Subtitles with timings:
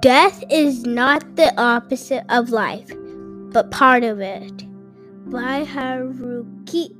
[0.00, 2.90] Death is not the opposite of life,
[3.52, 4.64] but part of it.
[5.30, 6.94] By Haruki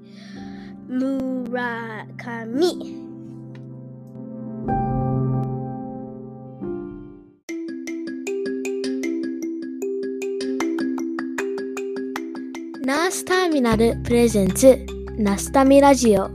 [0.89, 2.33] Murakami.
[12.85, 14.85] ナースターミナルプレゼンツ
[15.17, 16.29] ナスタミラジオ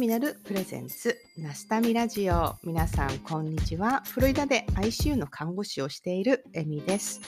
[0.00, 7.20] ミナルプレゼンツナスタミラジオ皆さんこんにちはフロリダで ICU の看護師をしているエミです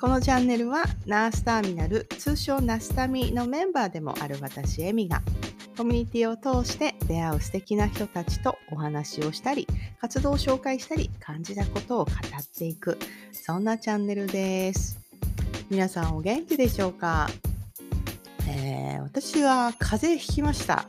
[0.00, 5.20] このチャンネルはナースターミナル通称ナスタミのメンバーでもある私エミが
[5.76, 9.66] コミュニティを通して出会う素敵な人たちとお話をしたり、
[10.00, 12.98] 活動を紹介したり、感じたことを語っていく、
[13.32, 15.00] そんなチャンネルです。
[15.70, 17.30] 皆さんお元気でしょうか、
[18.46, 20.86] えー、私は風邪ひきました。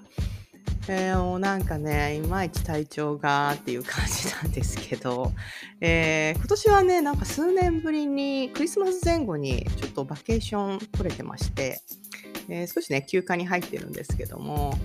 [0.90, 5.32] えー、もうなんかね、いまいち体調がっていう感じなんですけど、
[5.80, 11.82] えー、今年はね、なんか数年ぶりにクリスマス前後にちょっとバケーション取れてまして、
[12.50, 14.78] えー、少しね、休暇に入ってるんですけども、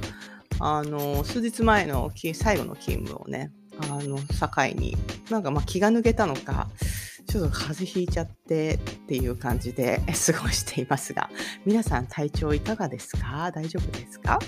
[0.61, 4.97] あの、数日前の最後の勤務をね、あの、境に、
[5.31, 6.69] なんかまあ気が抜けたのか、
[7.27, 11.29] ちょっと風邪ひいちゃってっていう感じで過ごしていますが、
[11.67, 13.51] 皆さん体調いかがですか？
[13.53, 14.39] 大丈夫ですか？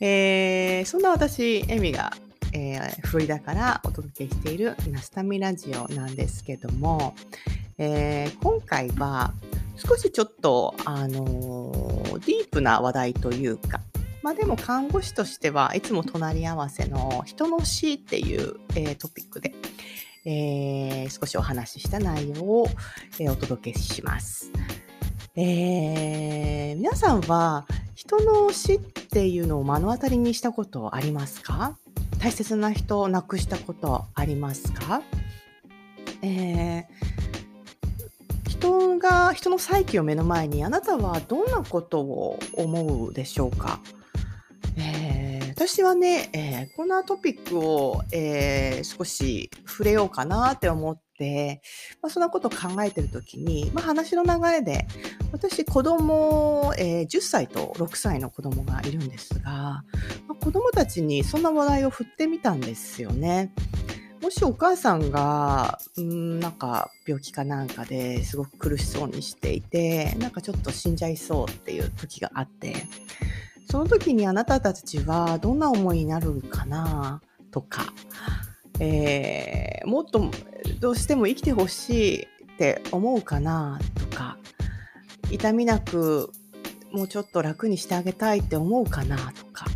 [0.00, 2.12] えー、そんな私、エミが、
[2.54, 7.14] えー、フロリダからお届けしているナスタミラジオなんですけども、
[7.76, 9.34] えー、今回は
[9.76, 13.82] 少しちょっと、あのー、ディープな話題というか、
[14.22, 19.54] まあでも看護師としてはいつも隣り合わせの人の死っていう、えー、トピックで、
[20.24, 22.68] えー、少しお話しした内容を、
[23.18, 24.50] えー、お届けします。
[25.36, 27.64] えー、皆さんは
[27.94, 31.76] 人の死っていうのを目の当たりにしたことありますか？
[32.18, 35.02] 大切な人を亡くしたことありますか？
[36.22, 43.80] えー、人が人の再起を目の前にあなたはどんなことを思うでしょうか、
[44.76, 51.60] えー、私はね、えー、こんなトピックを、えー、少し触れようかなって思ってて、
[52.00, 54.88] まあ、そんなことを考えてる時に、まあ、話の流れで
[55.32, 59.84] 私子供、えー、10歳と6歳の子供がいるんですが、ま
[60.30, 63.52] あ、子供たちにそんな話題を振ってみたんですよね。
[64.22, 72.74] もしお母さんが、うん、なんか病気かなんかですごく苦しそうにしていて、なんかちょっと死んじゃいそうっていう時があって、
[73.70, 77.94] その時にあなたたちはどんな思いになるかなとか、
[78.80, 80.30] えー、もっと
[80.80, 82.26] どうしても生きてほしいっ
[82.58, 84.38] て思うかなとか、
[85.30, 86.32] 痛みなく
[86.92, 89.66] もうちょっと楽にしてあげたいって思うかなとか、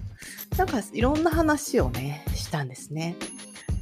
[0.57, 3.17] なんかいろんな話をね、したんですね。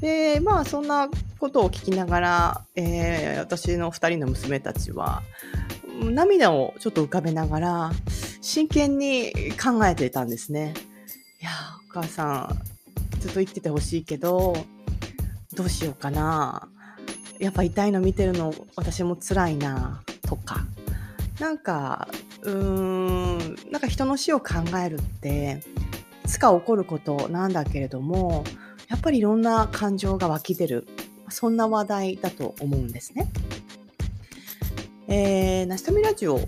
[0.00, 1.08] で、まあそんな
[1.38, 5.22] ことを聞きながら、えー、私の2人の娘たちは
[6.02, 7.92] 涙をちょっと浮かべながら
[8.40, 10.74] 真剣に考えていたんですね。
[11.40, 11.50] いや
[11.88, 14.56] お母さんずっと生きててほしいけど
[15.54, 16.68] どうしようかな。
[17.38, 20.66] やっぱ痛いの見てるの私も辛いなとか。
[21.40, 22.08] なんか
[22.42, 23.38] うーん
[23.70, 24.54] なんか人の死を考
[24.84, 25.62] えるって
[26.24, 28.44] いつか起こることなんだけれども
[28.92, 30.86] やっぱりいろんな感情が湧き出る、
[31.30, 33.32] そんな話題だと思うんですね。
[35.08, 36.38] えー、ナスタミラジオ、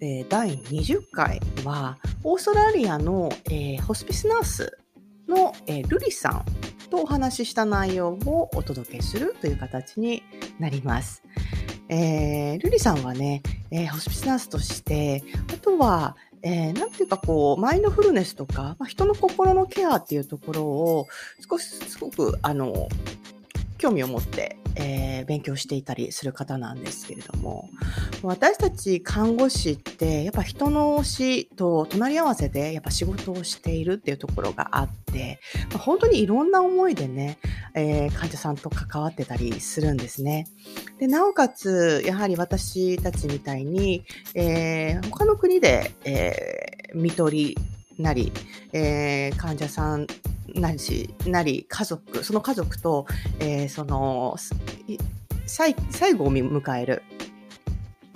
[0.00, 4.78] え、第20回は、オーストラリアの、えー、ホスピスナース
[5.32, 6.44] の、えー、ルリさん
[6.90, 10.22] とお話しした内容をお届けするという形に
[10.58, 11.22] なります。
[11.88, 21.06] えー、ルリさんはね、えー、ホスピスナースとして、あとは、えー、なんていうかこう、マインドフルネスとか、まあ、人の心のケアっていうところを、
[21.48, 22.88] 少し、すごく、あの、
[23.82, 27.68] 興味を持って、えー、勉強していたりする方なんですけれども、
[28.22, 35.40] 私たち看護師って、やっぱ人の死と隣り合わせで、やっぱ仕事をしているっていうところがあって、
[35.70, 37.38] まあ、本当にいろんな思いでね、
[37.74, 40.46] えー、患者さんと関わってたりするんですね。
[41.00, 44.04] で、なおかつ、やはり私たちみたいに、
[44.36, 47.58] えー、他の国で、えー、見取り
[47.98, 48.32] なり、
[48.72, 50.06] えー、患者さん
[50.54, 50.78] なり
[51.26, 53.06] なり家族その家族と、
[53.40, 54.36] えー、その
[55.46, 55.74] 最
[56.14, 57.02] 後を迎える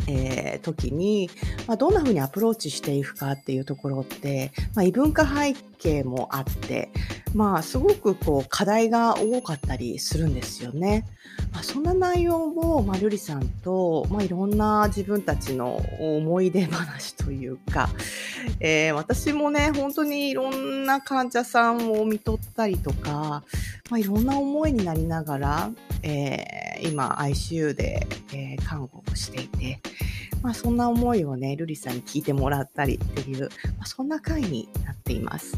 [0.09, 1.31] えー、時に、
[1.67, 5.55] まあ、どんなふうにアプローチしていくかっていうところって、まあ、異文化背
[5.87, 6.91] 景もあって、
[7.35, 11.06] まあ、すごくこう課題が多かったりするんですよね。
[11.53, 17.88] まあ、そんな内容を、まあ、瑠璃さんと、まあ、いろんな自分たちの思い出話というか、
[18.59, 23.44] えー、私もね、本当にいろんな患者さんを見とったりとか、
[23.91, 25.71] まあ、いろんな思いになりながら、
[26.03, 29.81] えー、今 ICU で、えー、看護をしていて、
[30.43, 33.49] まあ、そんな思いをね、瑠璃さんに聞いてもらったりっていう、ま
[33.81, 35.56] あ、そんな回になっています。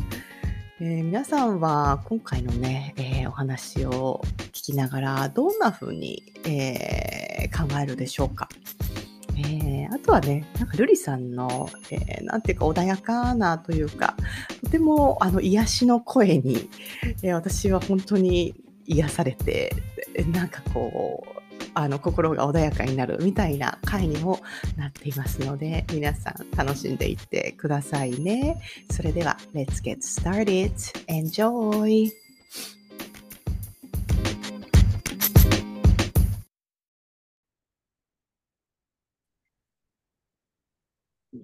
[0.81, 4.23] えー、皆さんは今回のね、えー、お話を
[4.53, 8.49] 聞きながらどんな風に、えー、考えるでしょうか？
[9.37, 14.17] えー、あとはね、なんかルリさんの、えー、なんていうか穏やかなというか、
[14.65, 16.69] とてもあの癒しの声に、
[17.23, 18.55] えー、私は本当に
[18.87, 19.75] 癒されて、
[20.33, 21.38] なんかこう、
[21.75, 24.41] あの心が穏やかになるみたいな回にも
[24.77, 28.61] なっていますので皆さん楽しんでいってくださいね。
[28.91, 30.73] それでは Let's get started.
[31.09, 32.11] Enjoy!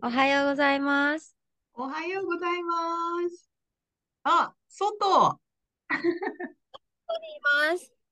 [0.03, 1.35] おはようございます。
[1.73, 3.49] おはようございます。
[4.25, 5.39] あ、外。
[5.91, 7.41] い
[7.73, 8.04] ます。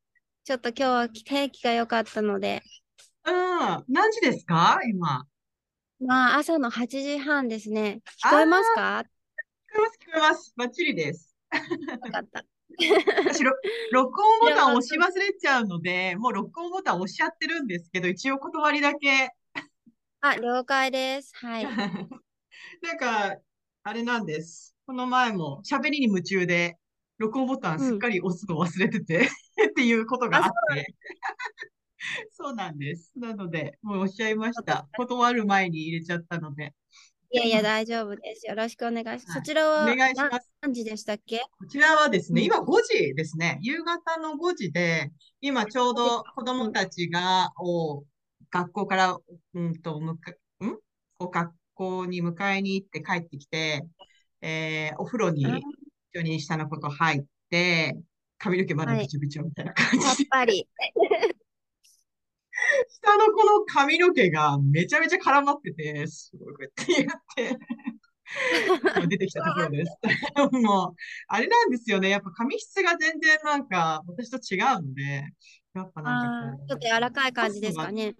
[0.44, 2.62] ちょっと今日は天気が良かったので。
[3.24, 3.84] うん。
[3.88, 4.80] 何時ですか？
[4.90, 5.24] 今。
[6.00, 8.00] まあ、朝の8時半ですね。
[8.24, 9.04] 聞こえますか？
[9.04, 9.08] 聞こ
[9.76, 10.52] えます、聞こえます。
[10.56, 11.36] バッチリです。
[11.52, 12.44] よかった。
[12.76, 13.44] 私、
[13.92, 19.30] 録音ボタン押し忘れちゃうので、 もう録音ボタン押しちゃってるんですけど、一応断りだけ。
[20.22, 21.30] あ、了解です。
[21.36, 21.64] はい。
[22.82, 23.36] なんか、
[23.84, 24.74] あれなんです。
[24.86, 26.78] この前も喋りに夢中で、
[27.22, 29.28] 録音ボタンすっかり押すの忘れてて、
[29.70, 30.94] っていうことがあって。
[32.32, 33.12] そうなんです。
[33.14, 34.88] なので、もうおっしゃいました。
[34.96, 36.74] 断る前に入れちゃったので。
[37.30, 38.44] いやいや、大丈夫です。
[38.48, 39.30] よろしくお願いします。
[39.30, 41.38] はい、そちらはお願いします何時でしたっけ？
[41.58, 43.60] こちらはですね、今5時ですね。
[43.62, 48.02] 夕方の5時で、今ちょうど子供たちが、お
[48.50, 49.16] 学校から、
[49.54, 50.34] うんと、むか、ん？
[51.20, 53.86] お学校に迎えに行って帰ってきて、
[54.40, 55.62] えー、お風呂に一
[56.18, 57.96] 緒に下のこと入って、
[58.38, 60.04] 髪の毛まだびちょびちょみたいな感じで。
[60.04, 60.68] やっぱり。
[62.88, 67.58] 下の子の髪の毛がめちゃめちゃ絡まってて、すごいって言って
[69.08, 69.98] 出てきたところです。
[70.52, 70.94] もう、
[71.28, 72.10] あれなんですよね。
[72.10, 75.02] やっぱ髪質が全然なんか私と違うので、
[75.74, 76.66] やっぱなんか。
[76.68, 78.14] ちょっと柔らかい感じですかね。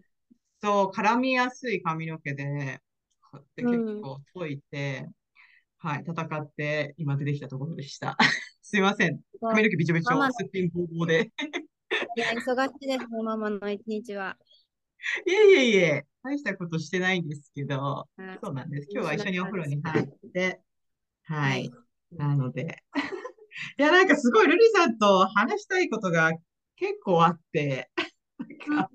[0.61, 2.81] そう、絡みやすい髪の毛で、
[3.31, 5.15] こうやって結構解いて、うん、
[5.85, 8.17] はい、戦って今出てきたところでした。
[8.63, 9.19] すいません。
[9.41, 11.33] 髪の毛びちょびちょ、すっぴんぼうぼうで。
[12.17, 14.39] いや、忙しいですね、ママの一日は。
[15.27, 18.09] いえいえいえ、大したことしてないんですけど、
[18.45, 18.89] そうなんです。
[18.93, 20.61] 今日は一緒にお風呂に入って、
[21.25, 21.69] はい。
[22.13, 22.85] なので、
[23.77, 26.31] いや、なんかすごい、ルリさんと話したいことが
[26.77, 27.91] 結構あって、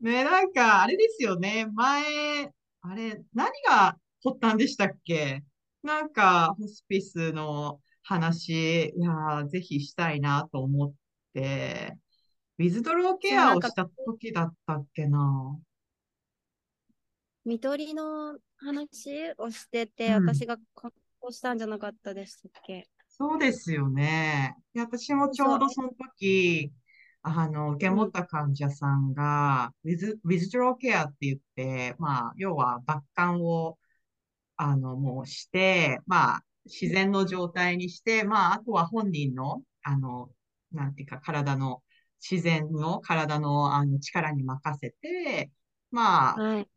[0.00, 1.68] ね、なんか、あれですよね。
[1.72, 3.96] 前、あれ、何が
[4.26, 5.42] 発端でしたっけ？
[5.82, 10.92] なんか、ホスピスの話、いやぜひしたいなと思っ
[11.34, 11.96] て、
[12.58, 15.56] ウィズドローケアをした時だったっけな？
[17.44, 20.90] 見取りの話をしてて、うん、私がこ
[21.28, 22.88] うしたんじゃなかったでしたっけ？
[23.08, 24.56] そうですよね。
[24.74, 26.72] 私もちょうどその時、
[27.22, 33.78] あの、受け持った患者さんが、ウィズ、ウィズドローケアって言って、まあ、要は、抜管を、
[34.56, 40.30] あの、もうして、まあ、自然の状態にして、まあ、あとは本人の、あの、
[40.72, 41.82] なんていうか、体の、
[42.28, 45.50] 自然の体のあの力に任せて、
[45.90, 46.68] まあ、はい、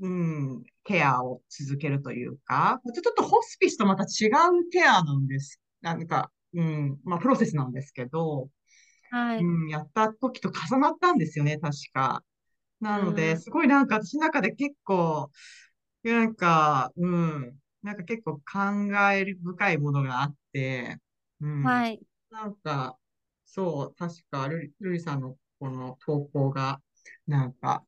[0.00, 5.60] うん、ケアを続けるというか、ちょっとホスピスとまた違うケアなんです。
[5.80, 8.48] なんか、うん、まあ、プロセスなんですけど、
[9.10, 12.24] はい、うん、やった時と重なったんですよね、確か。
[12.80, 15.30] なので、すごいなんか私の中で結構、
[16.02, 18.40] なんか、うん、なんか結構考
[19.12, 20.98] え深いものがあって、
[21.40, 21.62] うん。
[21.62, 22.00] はい。
[22.30, 22.98] なんか、
[23.44, 26.80] そう、確かルルリさんのこの投稿が、
[27.26, 27.84] なんか、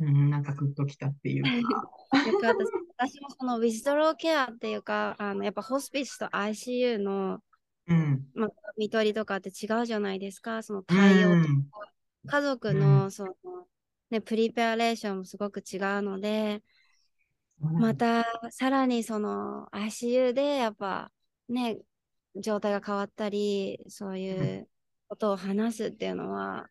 [0.00, 1.90] うん、なんかグッときたっていうか。
[2.96, 7.40] 私もそのウィズドローケアっていうか、あのやっぱホスピスと ICU の、
[7.86, 11.52] うんまあ、見取りとかって違うじゃないですか、その対応とか、
[12.24, 13.34] うん、家族のその、
[14.10, 16.62] ね、プリペアレーションもすごく違うので、
[17.60, 21.10] またさらにその ICU でやっぱ
[21.48, 21.78] ね
[22.36, 24.68] 状態が変わったりそういう
[25.08, 26.68] ことを話すっていうのは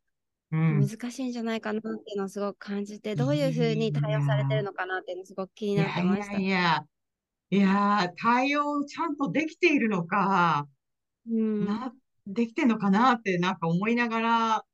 [0.52, 6.38] 難しいんじゃないかなっていうのをすごく感じて、うん、どういうふうに対応されてるのかなっていうのすごく気になってました。
[6.38, 6.84] いや
[7.52, 10.68] いや対応ちゃんとできているのか、
[11.26, 11.94] な、
[12.28, 14.66] できてんのかなってなんか思いながら、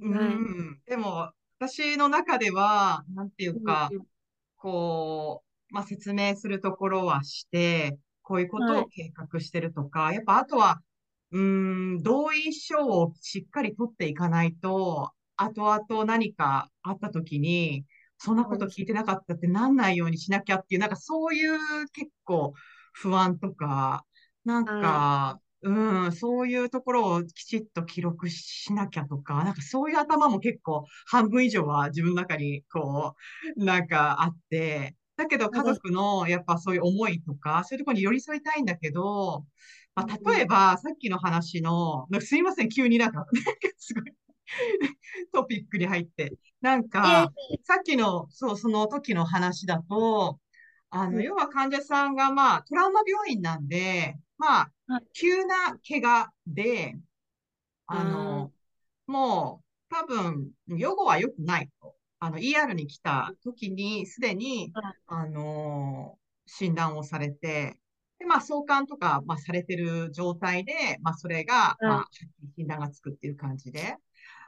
[0.00, 0.34] うはい。
[0.34, 4.02] ん、でも、私の中では、なんていうか、うん。
[4.56, 8.82] こう、まあ、説明するところはして、こういうことはい。
[8.82, 10.80] を計画してるとか、やっぱあとは、
[11.32, 11.40] うー
[11.98, 17.84] ん、同意書をしっかり取っていかないと、後々何かあった時に、
[18.18, 21.58] そんなこと聞いてなかったってなんないようにしなきゃっていう、なんかそういう
[21.92, 22.54] 結構
[22.94, 24.06] 不安とか、
[24.44, 33.14] なんはか、うん、そういうところをきちっと記録しなきゃとか、なんかそういう頭も結構半分以上は自分の中にこ
[33.56, 35.62] う、なんかあって、だけど家。
[35.64, 39.44] 族のやっぱそういう思いとか、そういうところに寄り添いたいんだけど、
[39.94, 43.26] まあ、うん例えばさっきの話の、すいません、急になんか、
[43.78, 44.12] すごい
[45.32, 46.32] トピックに入って。
[46.60, 50.38] なんか、え、さっきの、そう、その時の話だと、
[50.90, 55.06] あの、うん要は患者さんが、まあ、トラウマ病院なんで、まあ、はい。
[55.12, 56.96] 急な怪我で、
[57.86, 58.52] ああの、
[59.06, 61.95] もう、多分、予後は良くないと。
[62.26, 64.74] あの、ER に来た時に、すでに、
[65.06, 67.78] あ、の、診断をされて、
[68.18, 72.10] で、まあ、送還とか、まあ、されてる状態で、まあ、それが、まあ、
[72.56, 73.96] 診断がつくっていう感じで、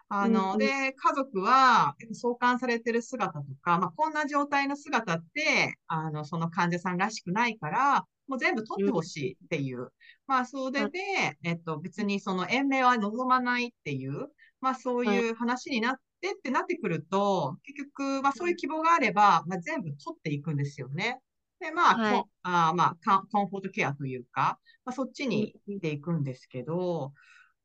[0.08, 0.68] あうんの、うん。
[0.68, 9.04] で、家族は、送還されてる姿とか、まあ、こんな状態の姿って、あの、その患者さんらしくないから、もう全部取ってほうん。
[9.04, 9.88] しいっていう。
[10.26, 10.86] まあ、そはい。
[10.86, 11.00] れで、
[11.42, 14.28] えっと、別にその延命は望まないっていう、
[14.60, 15.26] まあ、そうはい。
[15.26, 21.20] いう話になってってなってくると、結局、まあ、そういううん希望があれば、まあ、全部取っていくんですよね。
[21.60, 22.26] で、まあ、はい。
[22.26, 25.80] こ、あー、まあ、コンフォートケアというか、まあ、そっちうんに行っうん。
[25.80, 27.12] ていくんですけど、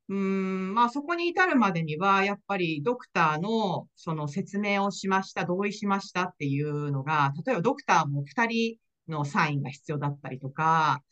[0.08, 11.02] うーん、まあそこに至るまでには、やっぱりドクターのその説明をしました、同意しましたっていうのが、例えばドクターも2人のサインが必要だったりとか、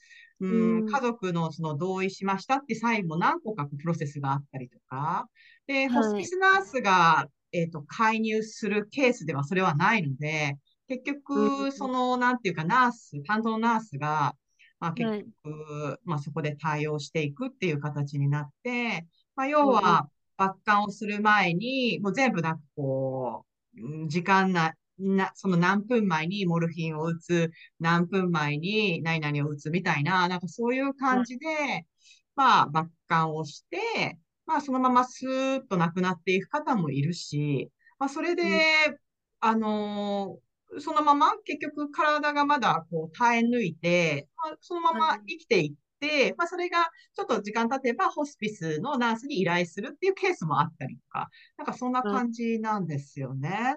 [0.48, 0.84] うん、ん。
[0.84, 5.28] 家族のその同意しましたってサインも何個かプロセスがあったりとか、
[5.66, 6.24] で、ホスはい。
[6.24, 10.58] ピスナースが、えっと、介入するケースではそれはないので、
[10.88, 11.52] 結うん。
[11.54, 14.34] 局、その、なんていうか、ナース、担当ナースが、
[14.80, 15.32] まあ結はい。
[15.44, 19.06] 局、まあそこで対応していくっていう形になって、
[19.36, 19.68] まあう要。
[19.68, 20.08] は、
[20.38, 23.46] 抜管をする前に、もう全部なんかこ
[23.76, 31.22] う、うん時間な、な、その何分前にモルヒンを打つ、何分前に何々を打つみたいな、なんかそういうはい。
[31.22, 31.46] 感じで、
[32.34, 38.64] まあ、抜管をして、まあ、そのままスーッと亡くなっていく方もいるし、まあ、それで、うん。
[39.40, 40.42] あのー
[40.80, 45.22] そのまま結局体がまだこう耐え抜いて、まあ、そのままはい。
[45.28, 51.28] 生きていって、まあ、それがちょっと時間経てばホスピスのナースに依頼するっていうケースもあったりとか、
[51.58, 52.22] なんかそんなはい。
[52.22, 53.76] 感じなんですよね。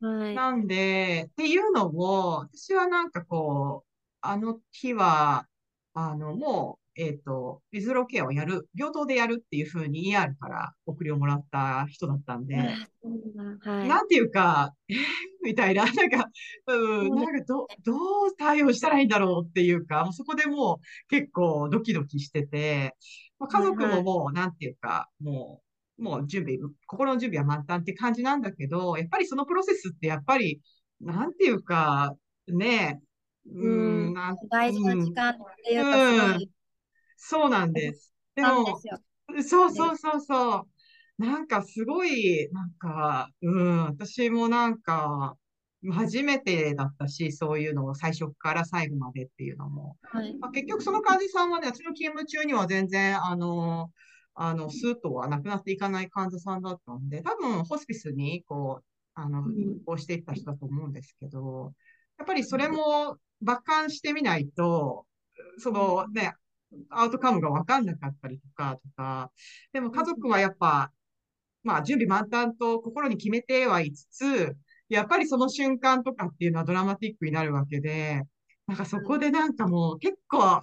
[0.00, 0.34] はい。
[0.34, 3.88] なんで、っていうのを、私はなんかこう、
[4.20, 5.46] あの日は、
[5.94, 14.96] あの、もう、えっと、ビズロケアをやる、病棟でやるっていうふうに ER から送りをもらった人だったんで、あ、そうなんていうか、えー
[15.42, 16.30] みたいな、なんか、
[16.66, 17.76] うん、なんかど、ね。
[17.84, 22.94] どう対応したらいいんだろうっていうか、もうそこでもう結構ドキドキしてて、
[23.38, 24.02] まあ、家族はいはい。
[24.04, 25.69] ももう、なんていうか、もう、
[26.00, 30.60] もう準備、心の準備は満タンって感じなんだけど、やっぱりそのプロセスってやっぱり、
[31.00, 32.16] なんていうか、
[32.48, 33.00] ね、
[33.46, 34.10] ううん。
[34.10, 36.50] ん、なん、大事なうん、時間っていうか、うん、い、
[37.16, 38.14] そうなんです。
[38.34, 38.64] でも。
[38.66, 38.80] そ
[39.32, 40.62] うで、そうそうそう。
[41.18, 45.36] なんかすごい、なんか、うん、私もなんか、
[45.92, 49.96] 初めてだったし、そういうのを最初から最後までっていうのも。
[50.02, 50.36] はい。
[50.38, 53.90] まあ、結局その患者さんはね、私の勤務中には全然、あの、
[54.42, 59.76] あの、スーッとはなくなっていかない患者さんだったんで、多分ホスピスに、こう、あの、うん。
[59.76, 61.74] 移行していった人だと思うんですけど、
[62.16, 65.04] やっぱりそれも抜管してみないと、
[65.58, 66.32] そのね、
[66.88, 69.30] アウトカムがわかんなかったりとか、とか、
[69.74, 70.90] でも家族はやっぱ、
[71.62, 74.56] まあ、準備満タンと心に決めてはいつつ、
[74.88, 78.22] やっぱりその瞬間とかっていうのはドラマティックになるわけで、
[78.66, 80.62] なんかそこでなんかもう結構、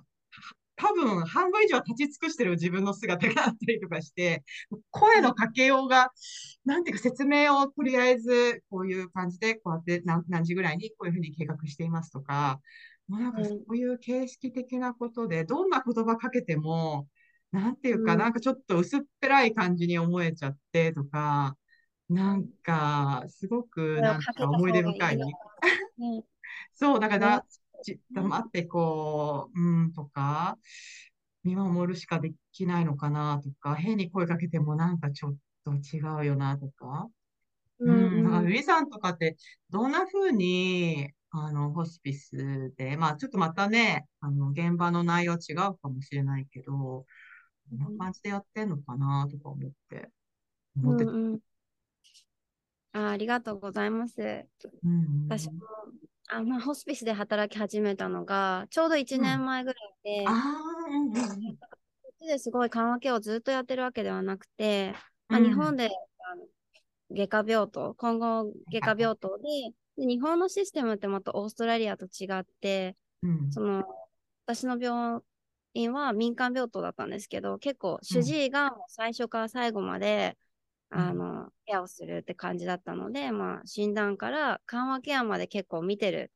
[0.78, 4.44] 多分半分以上は立ち尽くしてる自分の姿があったりとかして、
[4.92, 6.12] 声のかけようが、
[6.66, 12.62] なんていうか説明をとりあえずこういう感じで、こうやって何、何時ぐらいにこういうふうに計画していますとか、
[13.08, 13.64] もうなんかそはい。
[13.70, 17.08] ういう形式的なことで、どんな言葉かけても、
[17.52, 18.24] なんていうか、うん。
[18.24, 21.58] なんかちょっと薄っぺらい感じに思えちゃってとか、
[22.10, 25.20] なんか、すごくなんか思い出深い。
[26.74, 27.60] そ う、だから、じ、
[28.12, 30.58] 黙ってこう、うんとか、
[31.44, 37.08] 見守るしかできないのかなとか、変に声かけてもなんかちょっと違うよなとか。
[37.80, 38.40] ううん、だか。
[38.42, 39.38] ウィさんとかって、
[39.70, 47.06] どんな風に、あの、ホスピスで、まあ、ちょっとまたね、あの、現場の内容は違うかもしれないけど、こ
[47.76, 50.10] んな感じでやってんのかなとか思って、
[50.78, 51.12] 思ってた。
[51.12, 51.40] うんうん
[52.94, 54.22] あありがとうございます。
[54.22, 55.60] うんうん、私も
[56.28, 60.34] あ、まあ、ホスピスで働き始めたのがちょうど1年前ぐらいで、うん、あ
[62.28, 64.94] ですごい緩和ケアをずっとやってるわけではなくて、
[65.30, 66.44] まあ、日本で、あの
[67.12, 69.44] 外科病棟、今後外科病棟で
[69.98, 73.84] で、日本のシステムってまたオーストラリアと違って、うん、その
[74.46, 75.22] 私の病
[75.74, 80.38] 院は民間病棟だったんですけど、結構主治医が最初から最後まで、
[80.90, 86.32] あの、ケアをするって感じだったので、まあ、診断から緩和ケアまで結構見てる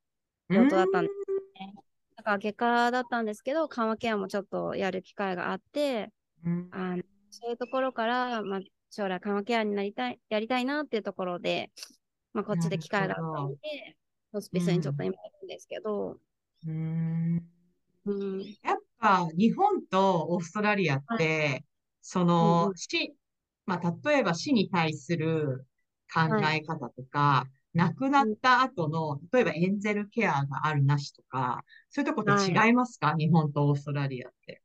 [0.49, 1.05] 病棟だったん。
[1.05, 1.73] ですね。
[2.17, 6.11] だから外科だったんですけど、緩和ケアもちょっとやる機会があって、
[6.71, 11.71] あのそういうところから、まあ、将来緩和ケアになりたい、やりたいなっていうところで、
[12.33, 13.57] まあ、こっちで機会があったので、
[14.33, 16.17] ホスピスにちょっと今いるんですけど、
[16.67, 17.43] うん、
[18.05, 21.65] うん、やっぱ日本とオーストラリアって、はい、
[22.01, 23.13] その、うん、死、
[23.71, 25.65] まあ、例えば死に対する
[26.13, 34.61] 考え方とか、はい、亡くなった後の、例えばエンゼルケアがあるなしとか、そういうとこって違いますか、はい、日本とオーストラリアって。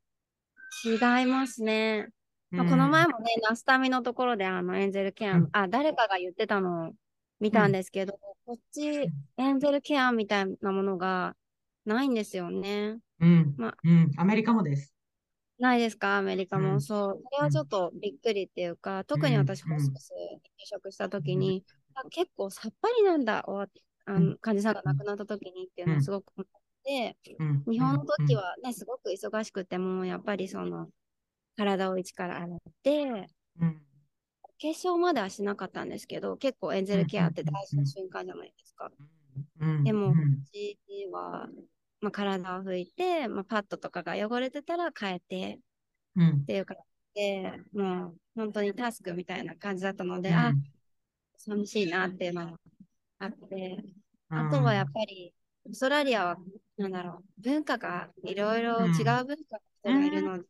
[0.83, 2.09] 違いますね。
[2.51, 6.91] まあ、この前もね、ナスタミのところであのエンゼルケア、うん、あ、誰かが言ってたのを
[7.39, 11.33] 見たんですけど、うん、こっちエンゼルケアみたいなものが
[11.85, 12.97] ないんですよね。
[13.21, 13.53] うん。
[13.57, 14.11] まあ、うん。
[14.17, 14.96] アメリカもです。
[15.59, 16.17] ないですか？
[16.17, 17.21] アメリカも、うん、そう。
[17.23, 21.63] それはちょっとびっくりっていうか、特に私、ホスピス入職した時に、
[22.03, 23.67] うん、結構さっぱりなんだ、おあ
[24.07, 27.17] の患者さんが亡くなった時にっていうのをすごく思って、
[27.67, 30.89] 日本の時はね、すごく忙しくても、やっぱりその、
[31.57, 33.27] 体を一から洗って、
[33.59, 38.91] 化粧まではしなかったんですけど、結構エンゼルケアって大事な瞬間じゃないですか。
[39.83, 40.13] でも、う
[40.51, 40.77] ち
[41.11, 41.47] は、
[42.01, 45.59] まあ、体を拭いて、まあ、パッドとかが汚れてたら変えて、
[46.15, 46.77] うん、っていう感
[47.15, 50.53] じで、もう本当にタスクみたいな感じだったので、うん、あ、
[51.37, 52.57] 寂しいなっていうのが
[53.19, 53.83] あって、
[54.29, 55.33] あとはやっぱり、
[55.65, 56.37] オーストラリアは、
[56.77, 60.43] なんだろう、文化がいろいろ違う文化の人がいるので、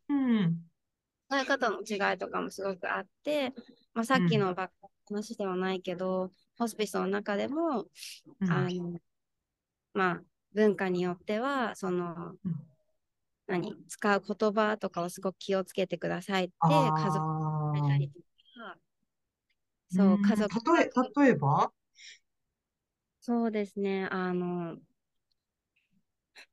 [1.30, 3.54] 考え方の違いとかもすごくあって、
[3.94, 4.74] まあ、さっきのバック
[5.14, 7.86] 話ではないけど、ホスピスの中でも、
[8.50, 9.00] あの、
[9.94, 10.22] まあ、
[10.58, 12.34] 文化によっては、その、
[13.46, 18.20] 何、使う言葉とかをすごく気をつけてくださいって、家族にたりと
[18.60, 18.76] か、
[19.90, 20.76] そう、家族。
[20.76, 20.90] 例え、
[21.26, 21.72] 例えば？
[23.22, 24.78] そうですね、あの、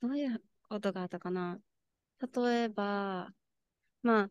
[0.03, 1.59] どういうことがあったかな？
[2.21, 3.33] 例えば、
[4.03, 4.29] ま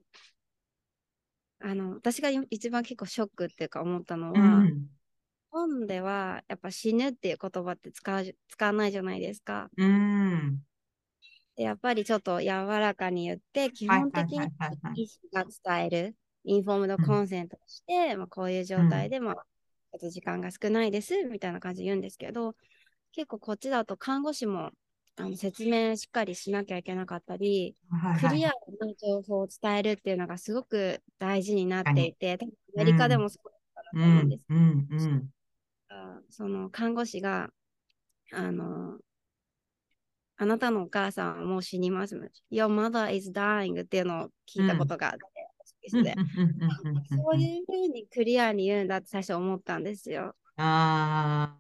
[1.62, 4.88] あ、あの、私が一番結構ショックっていうか思ったのは、うん、
[5.54, 9.70] 本ではやっぱ死ぬっていう言葉って使う使わないじゃないですか。
[9.78, 10.60] うん、
[11.56, 14.48] でやっぱりちょっと柔らかに言って、基本的に
[14.96, 22.56] 意識が伝える、インフォームドコンセントとして、うん、まあ、こういう状態で、まあ、ちょっと時間が少ないですみたいな感じで言うんですけど、
[23.12, 24.72] 結構こっちだと看護師も
[25.16, 28.54] あの説明しっかりしなきゃいけなかったり、はいはい、クリアな
[29.00, 34.44] 情報を伝えるっていうのがすごく大事になっていて、アメリカでもそうだと思うんです。
[34.50, 34.58] うん。
[34.58, 34.88] うん。
[34.90, 35.30] うん
[36.30, 37.50] その看護師が、
[38.32, 38.98] あの、
[40.38, 42.16] あなたのお母さんはもう死にます。
[42.52, 45.20] Your mother is dying っていうのを聞いたことがあって、
[45.90, 48.88] そういうふうにクリアに言うん。
[48.88, 49.84] だって最初思ったん。
[49.84, 50.36] ですよ。
[50.58, 51.58] あ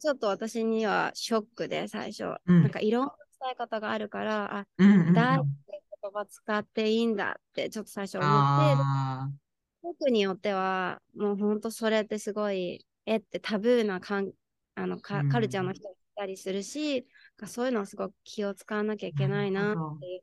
[0.00, 2.70] ちょっと私にはショックで最初、うん、なん。
[2.70, 3.06] かいろん。
[3.06, 4.90] な伝え方があるから、あ、うん。
[4.90, 5.08] うん。
[5.08, 7.16] うん、大って言葉使っていいん。
[7.16, 9.36] だってちょっと最初思って、
[9.82, 14.32] 僕によってはもう本当それってすごい、えってタブーなかん
[14.74, 17.06] あのカルチャーの人いたりするし、
[17.40, 20.22] うん、そういうのはすごく気を使わなきゃいけないなっていう。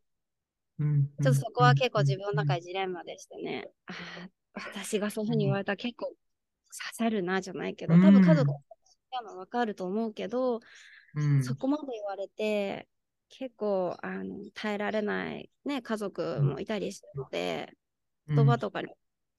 [0.79, 3.93] うん、ちょっとそこは結構自分の中でジレンマでしてね、あ
[4.53, 6.15] 私がそういうふうに言われたら結構刺
[6.93, 8.49] さるなじゃないけど、多分家族
[9.11, 10.59] たのわかると思うけど、
[11.15, 12.87] うん、そこまで言われて、
[13.29, 17.73] 結構あの耐えられない、ね、家族もいたりするので、
[18.27, 18.89] うん、言葉とかに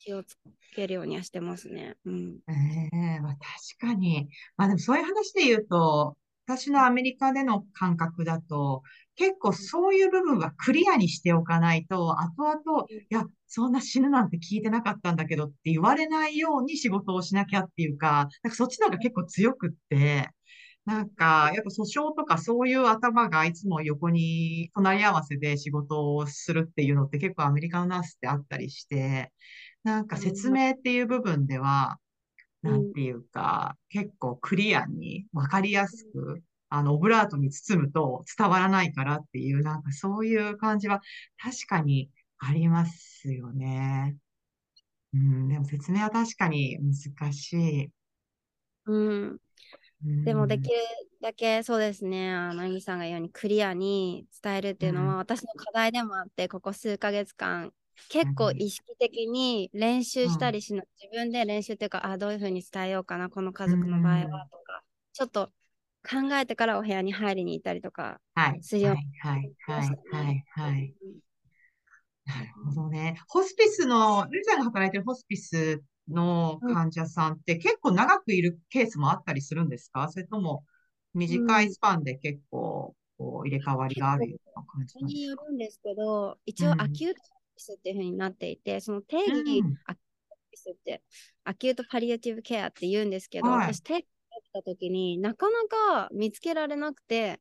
[0.01, 0.37] 気をつ
[0.75, 1.97] けるようにはしてますね。
[2.05, 2.53] うん、え
[2.93, 4.29] えー、まあ、確かに。
[4.57, 8.83] まあでもそういう話で言うと、私のアメリカでの感覚だと、
[9.15, 20.31] 結構そういう部分はクリアにしておかないと、後々、いや、そんな死ぬなんて聞いてなかったんだけどって言われないように仕事をしなきゃっていうか、なんかそっちの方が結構強くって、
[20.87, 29.31] なんか、やっぱ訴訟とかそういう頭がいつも横に隣り合わせで仕事をするっていうのって結構アメリカのナースってあったりして、
[29.85, 31.99] なんか説明っていう部分では、
[32.63, 41.03] なんていうか、結構クリアにわかりやすくあの、オブラートに包むと伝わらないからっていう、なんかそういう感じは
[41.37, 44.17] 確かにありますよね。
[45.13, 47.91] うん、でも説明は確かに難しい。
[48.87, 49.39] うん。
[50.25, 50.77] でもできる
[51.21, 57.73] だけそうですね、あの、イさんが言うようにクリアに伝えるっていうのは私の課題でもあって、ここ数ヶ月間、
[58.09, 64.83] 結構意識的に練習したりしな、自分で練習っていうか、あどういうふうに伝えようかな、この家族の場合はとか、
[65.13, 65.47] ちょっと
[66.03, 68.21] 考えてからお部屋に入りに行ったりとか
[68.63, 70.95] するように、はい、はい、はい、はい、はい。
[72.27, 73.21] なるほどね。
[73.29, 80.09] ホスピスの、ルイさんが働いてるホスピスの患者さんって結構長くいるケースもあったりするんですか？
[80.09, 80.65] それとも
[81.15, 90.01] 短いスパンで結構こう入れ替わりがあるような感じによるんですけど、一応アキュートホスっていうふうになっていて、その定義、うん、アキ
[90.55, 91.03] スって、
[91.45, 94.07] アキュートパリアティブケアって言うんですけど、はい、私定義
[94.41, 97.41] った時になかなか見つけられなくて、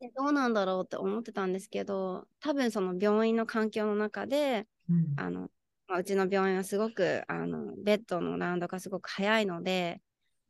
[0.00, 5.48] でどうなんだろうって思ってたんですけど多分その病院の環境の中で、うん、あの
[5.88, 10.00] まあ、うちの病院はすごくあのベッドのラウンドがすごく早いので、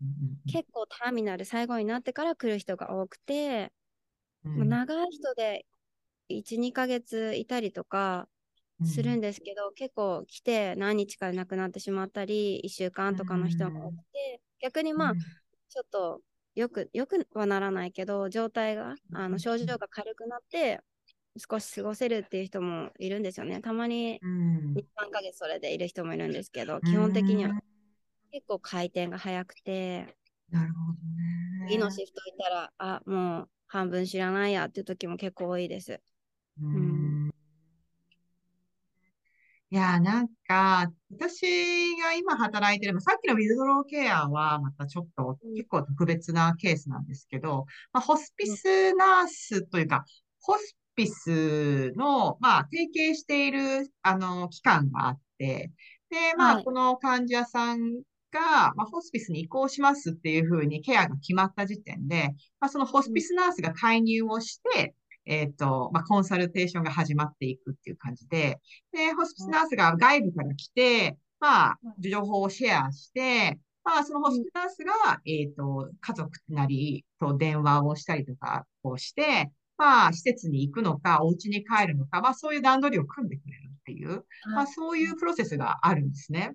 [0.01, 3.73] うん、結構ターミナル最後になってから来る人が多くて、
[4.45, 5.67] うん、まあ、長い人で
[6.43, 8.29] 12ヶ月いたりとか
[8.83, 15.15] するんですけど、結構来て何日かで亡くなってしまったり1週間とかの人も多くて、逆にまあ、
[15.69, 16.21] ちょっと
[16.55, 20.81] よく、よくはならないけど、状態が、あの症状が軽くなって、
[21.51, 23.61] 少し過ごせるっていう人もいるんですよね。
[23.61, 24.23] たまに
[24.75, 27.55] 2、3ヶ月それでいる人もいるんですけど、基本的には
[28.33, 30.17] 結構回転が早くて、
[30.51, 31.67] なるほどね。
[31.69, 36.01] 次のシフトいたら、あ、もう半分知らないやっていう時も結構多いです。
[36.61, 37.31] うん。
[39.71, 50.05] いや、なんか、私が今働いてる、さっきのウィズドローケアはまたちょっと結構特別なケースなんですけど、まあ、ホスピスナースというか、
[50.43, 55.73] ホスピスの、まあ、提携している、あの、機関があって、
[56.11, 64.95] で、まあ、この患者さんが、まあ、ホスピスに移行しますっていうふうにケアが決まった時点で、まあ、そのホスピスナースが介入をして、
[65.27, 68.61] えっ、ー、と、まあ、コンサルテーションが始まっていくっていう感じで、
[68.93, 86.53] で、ホスピスナースが外部から来て、まあ、情報をシェアして、まあ、そのホスピスナースが、えっ、ー、と、家族なりと電話をしたりとかをして、まあ、施設に行くのか、お家に帰るのか、まあ、そういう段取りを組んでくれるっていう、まあ、そういうプロセスがあるんですね。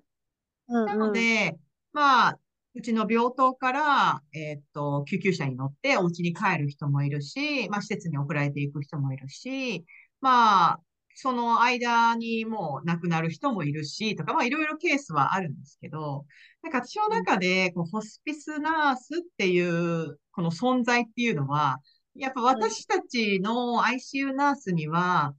[0.68, 1.58] なので、
[1.92, 2.38] まあ、
[2.78, 9.84] うちの病棟から、えー、っと、救急車に乗ってお家に帰る人もいるし、まあ、施設に送られていく人もいるし、
[10.20, 10.80] まあ、
[11.16, 16.24] その間にもう亡くなる人もいるし、とか、まあ、いろいろケースはあるんですけど、
[16.62, 21.78] なんか私の中で、こうホスピスナースっていう、この存在っていうのは、
[22.14, 25.34] やっぱ私たちの ICU ナースには、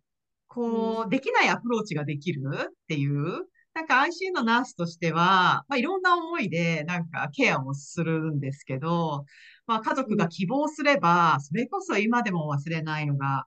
[0.48, 3.46] こう、できないアプローチができるっていう、
[3.80, 9.24] なんか ICU のナースとしては、まあ、いろんな思いでなんかケアをするんですけど、
[9.68, 13.46] まあ、家族が希望すれば、それこそ今でも忘れないのが、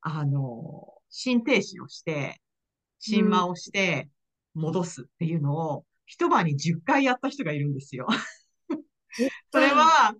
[0.00, 2.40] あの、心停止をして、
[3.00, 4.08] 心間をして
[4.54, 8.06] 戻すっていうのを、一晩に10回やった人がいるんですよ。
[9.52, 10.14] それは、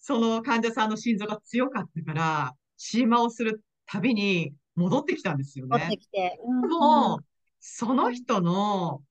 [0.00, 5.78] その患者さんの心臓が強かったから、心間をするたびに戻ってきたんですよね。
[5.78, 6.40] 戻ってきて。
[6.44, 7.24] うん、もう、
[7.64, 9.04] その人の、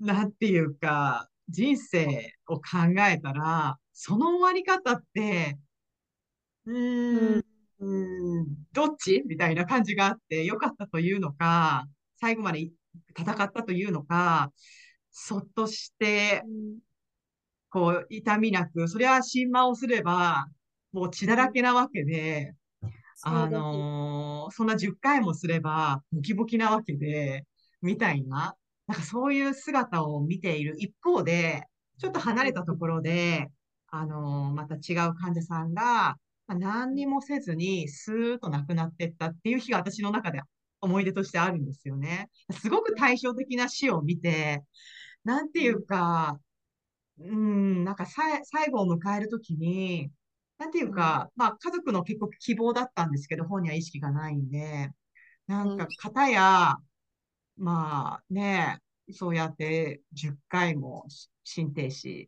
[0.00, 2.62] なんていうか、人生を考
[3.06, 5.58] えたら、その終わり方って、
[6.64, 7.44] うーん、
[7.80, 9.22] うん、どっち？
[9.26, 11.86] みたいな感じがあって、良かったというのか、
[12.18, 12.70] 最後まで
[13.18, 14.52] 戦ったというのか、
[15.10, 16.42] そっとして、
[17.68, 20.46] こう、痛みなく、そりゃ、神話をすれば、
[20.92, 22.54] もう血だらけなわけで、
[23.22, 27.44] あのー、そんな10回もすれば、ボキボキなわけで、
[27.82, 28.54] みたいな、
[28.86, 31.64] なんかそういう姿を見ている一方で、
[31.98, 33.50] ちょっと離れたところで、
[33.88, 36.16] あのー、また違う患者さんが、
[36.46, 40.40] まあ、何にもせずに、スーッと亡くなっていったっていう日が私の中で
[40.80, 42.30] 思い出としてあるんですよね。
[42.60, 44.64] すごく対照的な死を見て、
[45.24, 46.40] なんていうか、
[47.18, 50.10] うん、なんかさ最後を迎えるときに、
[50.58, 54.90] なんていうか、まあ家族の結構希望だったんですけど、本には意識がないんで、
[55.46, 56.76] なんか方や、
[57.60, 58.78] まあね、
[59.12, 61.04] そうやって10回も
[61.44, 62.26] 心停止、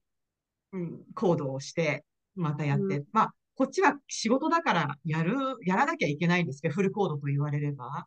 [0.73, 8.07] うん、行動をして、またやって、うん、まあ、こっちは仕事だからやる、やらなきゃいけないんですけど、フルコードと言われれば。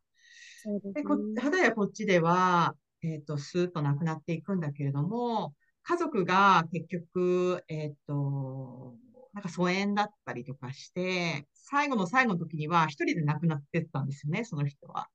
[0.65, 8.95] ですね、でこ肌やこっちでは、えっ、ー、と、スーッとなくなっていくんだけれども、家族が結局、えっ、ー、と、
[9.33, 15.09] なんか疎遠だったりとかして、最後の最後の時には一人で亡くなってったんですよね、その人は。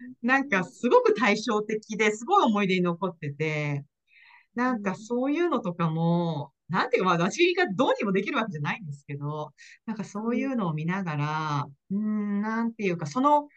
[0.22, 3.84] なんかすごく対照的ですごい思い出に残ってて、
[4.54, 9.52] なんかそういうのとかも、なんていうか、まあ私がどうにもできるわけじゃないんですけど、
[9.86, 13.48] なんかそういうのを見ながら、うん、なんていうか、その、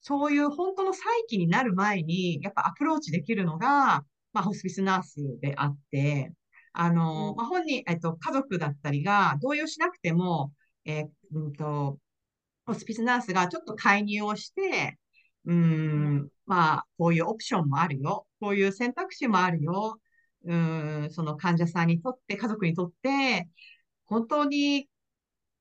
[0.00, 6.32] そういう本当の再起になる前に、やっぱアプローチできるのが、まあホスピスナースであって、
[6.72, 10.52] あの、まあ、本人、えっと、家族だったりが同意をしなくても、
[10.84, 11.98] えー、うんと、
[12.66, 14.98] ホスピスナースがちょっと介入をして、
[15.48, 18.26] うん、まあ、こういうオプションもあるよ。
[18.38, 19.98] こういう選択肢もあるよ。
[20.44, 23.48] うん、その患者さんにとって、家族にとって、
[24.04, 24.88] 本当に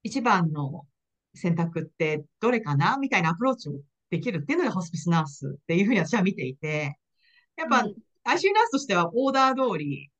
[0.03, 0.85] 一番の
[1.35, 2.97] 選択ってどれかな？
[2.97, 3.73] みたいなアプローチを
[4.09, 6.97] できるっていうのがホスピスナースっていうふうに私は見ていて、
[7.55, 7.87] やっぱ、ICU
[8.25, 10.11] ナースとしてはオーダー通り、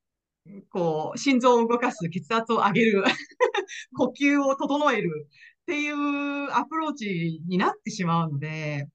[0.70, 3.04] こう、心臓を動かす、血圧を上げる
[3.98, 5.28] 呼吸を整える
[5.64, 8.88] っていうアプローチになってしまうので、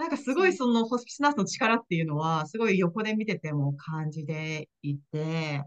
[0.00, 5.62] なんかすごいそのホスピスナースの力っていうのは、すごい横で見てても感じていて、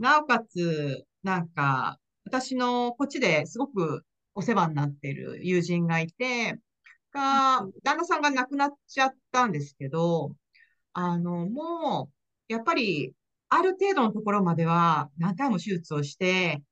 [0.00, 6.58] なおかつ、なんか、私のこっちですごくお世話になっている友人がいて、
[7.12, 10.34] が、旦那さんが亡くなっちゃったんですけど、
[10.94, 12.10] あの、も
[12.48, 13.12] う、やっぱり、
[13.50, 16.62] ある程度のところまでは何回も手術をして、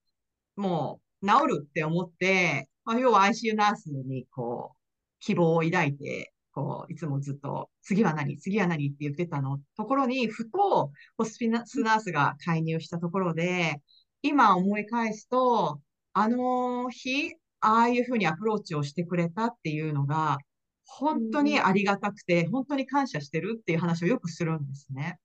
[0.57, 4.77] もう治るって思って、まあ、要は ICU ナースにこう、
[5.21, 13.81] 希望を抱いて、こう、いつもずっと、次は何次は何って言ってたのところに、ふと、ホスピスナースが介入したところで、
[14.21, 15.81] 今思い返すと、
[16.13, 20.37] あの日、ああいうふうにアプローチをしてくれたっていうのが、
[20.85, 25.19] 本当にありがたくて、本当に感謝してるっていう話をよくするんですね。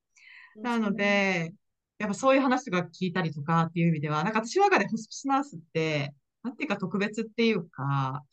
[0.56, 1.54] なので、
[1.98, 8.24] やっぱそういう話とか聞いたりとかっていう意味では、なんか私の中でホスピスナースって、なんていうか特別っていうか、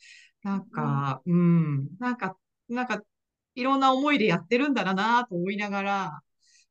[0.42, 2.36] なんか、うん、なんか、
[2.68, 3.02] なんか、
[3.54, 6.22] いろんな思いでやってるんだなと思いながら、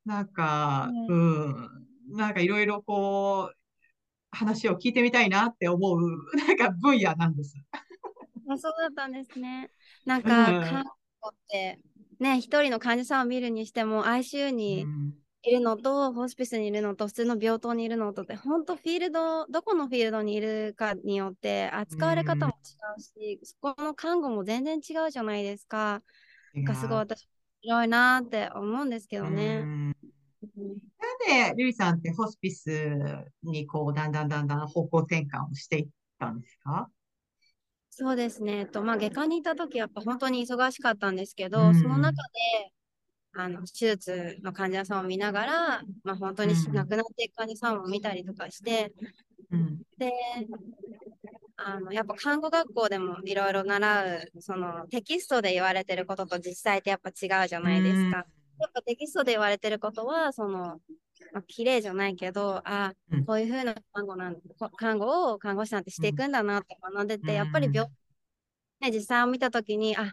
[0.05, 1.69] なんか、うん、
[2.09, 3.55] なんかいろいろこう、
[4.31, 6.01] 話を聞いてみたいなって思う、
[6.47, 7.55] なんか分野なんです。
[8.49, 9.71] あそうだったんですね。
[10.05, 10.83] なんか、看
[11.21, 11.79] 護って、
[12.19, 14.85] ね、一人の患者さんを見るにしても、ICU に
[15.43, 22.55] いるのと、ホスピスにいるのと、普通の病棟にいるのとって、本当フィールド、どこのフィールドにいるかによって扱われ方も違
[22.97, 26.03] うし、そこの看護も全然違うじゃないですか。
[26.55, 27.27] がすごい私、
[27.63, 29.61] 面白いなって思うんですけどね。
[29.61, 29.93] なん
[31.27, 32.69] で、リュウさんってホスピス
[33.43, 35.87] にこう、だんだんだんだん方向転換をしていっ
[36.19, 36.89] たんですか？
[37.89, 38.65] そうですね。
[38.67, 42.23] とまあ、外科にいた時やっぱ本当に忙しかったんですけど、うん、その中
[42.63, 42.71] で
[43.33, 48.91] あの手術の患者さんを見ながら、まあ、本当に亡くなっていく患者さんを見たりとかして、
[49.51, 50.11] うん、で
[51.55, 57.99] あのやっぱ看護学校でもいろいろ習うそのテキストで言われてることと実際ってやっぱ違うじゃないですか。
[57.99, 58.25] うん、やっ
[58.73, 60.79] ぱテキストで言われてることはその
[61.33, 62.93] まあ、綺麗じゃないけど、あ、
[63.25, 64.37] こういうふうな看護なん
[64.75, 67.89] 看護を看護師さんってしていくんだなって学んでて、やっぱり病、
[68.81, 70.11] ね、実際を見たときに、あ、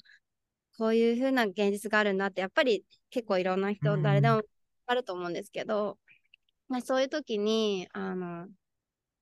[0.78, 4.42] こういうふうな現実があるんだって、やっぱり結構いろんな人、誰でも
[4.86, 5.98] あると思うんですけど、
[6.68, 8.48] まあ、そういう時に、あの、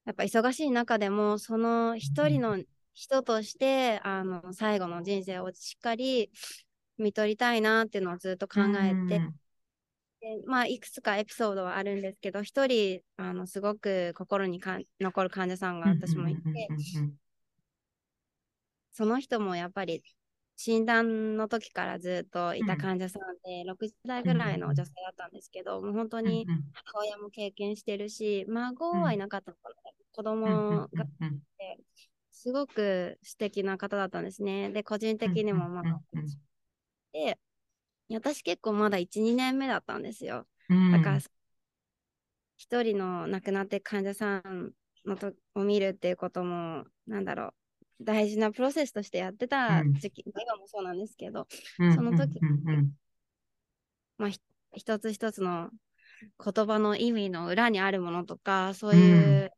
[0.04, 2.62] やっぱ忙しい中でも、その一人の
[2.94, 6.30] 人として、あの、最後の人生をしっかり
[6.98, 9.20] 見取りたいなっていうのをずっと考えて、
[10.20, 16.68] でまあ、いくつかエピソードはあるんですけど、一人、あの、すごく心にか残る患者さんが私もいて、
[18.92, 20.02] その人もやっぱり
[20.56, 29.74] 診断の時からずっといた患者さんで、うん、60代ぐらいの女性だったんですけど、もう本当に母親も経験してるし、孫はいなかったのかな、
[30.12, 31.06] 子供が
[32.30, 34.70] すごく素敵な方だったんですね。
[34.70, 36.00] で、個人的にもまあ、
[37.12, 37.38] で、
[38.10, 40.46] 私結構まだ1、2年目だったんですよ。
[40.92, 41.18] だから、
[42.56, 44.72] 一人の亡くなって患者さん
[45.04, 47.54] のとを見るっていうことも、なんだろう、
[48.00, 51.46] 大事なプロセスとしてやってた時期、うん、今もそうなんですけど、
[51.78, 52.40] うん、その時、
[54.18, 54.30] まあ、
[54.72, 55.70] 一つ一つの
[56.42, 59.50] 言葉の意味の裏にあるものとか、そういう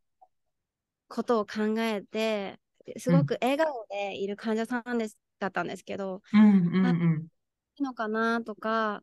[1.08, 2.58] ことを考えて、
[2.96, 7.28] すごく笑顔でいる患者さんです、だったんですけど、うんうんうん、
[7.76, 9.02] いいのかなとか、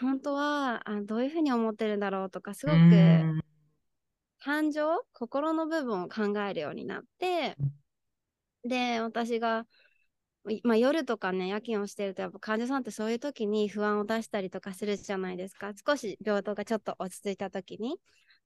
[0.00, 2.76] 本当はあどういうふうに思ってるんだろうとか、すごく
[4.40, 7.56] 感情、心の部分を考えるようになって、
[8.68, 9.66] で、私が、
[10.62, 15.72] まあ、夜とかね、夜勤をしてると、やっぱ患者さんってそういう時に不安を出したりとかするじゃないですか。
[15.86, 17.96] 少し病棟がちょっと落ち着いた時に。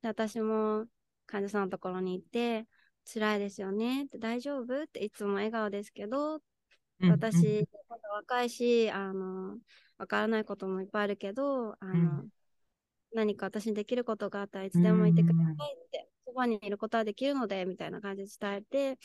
[0.03, 0.87] で私も
[1.27, 2.67] 患者さんのところに行って、
[3.05, 6.41] 辛いですよねって大丈夫っていつも笑顔ですけど、
[7.01, 9.59] 私、まだ若いし、あの、
[9.99, 12.29] わからないこともいっぱいあるけど、あの、うん、
[13.13, 18.99] 何か私にできることがあったらいつでもいてくださいって、そばにいることはできるので、みたいな感じで伝えて、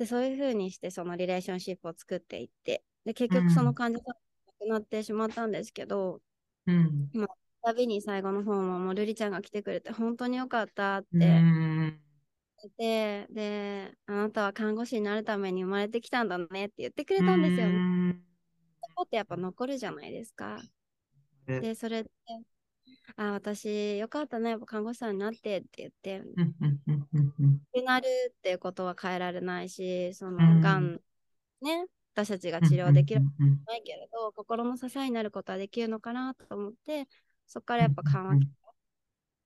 [0.00, 4.14] で、そういうふうにして、そのリレーションシップを作っていって、で、結局その患者さんが
[4.58, 6.22] 亡くなってしまったんですけど、
[6.66, 7.28] うん、まあ、
[7.64, 11.42] 旅に最後の方も、もうルリちゃんが来てくれて、本当によかったって、
[12.78, 18.16] で、で、あなたは看護師になるために生まれてきたんだねって言ってくれたんですよね。
[18.88, 20.62] そこってやっぱ残るじゃないですか。
[21.46, 22.10] で、それで、
[23.16, 26.22] あ、私、よかったね、看護師さんになってって言って、っ
[27.72, 31.00] てなるっていうことは変えられないし、その、がん、
[31.62, 33.22] ね、私たちが治療できる
[33.66, 37.08] ないけれど、心の支えになることはできるのかなと思って、
[37.46, 38.36] そこからやっぱ緩和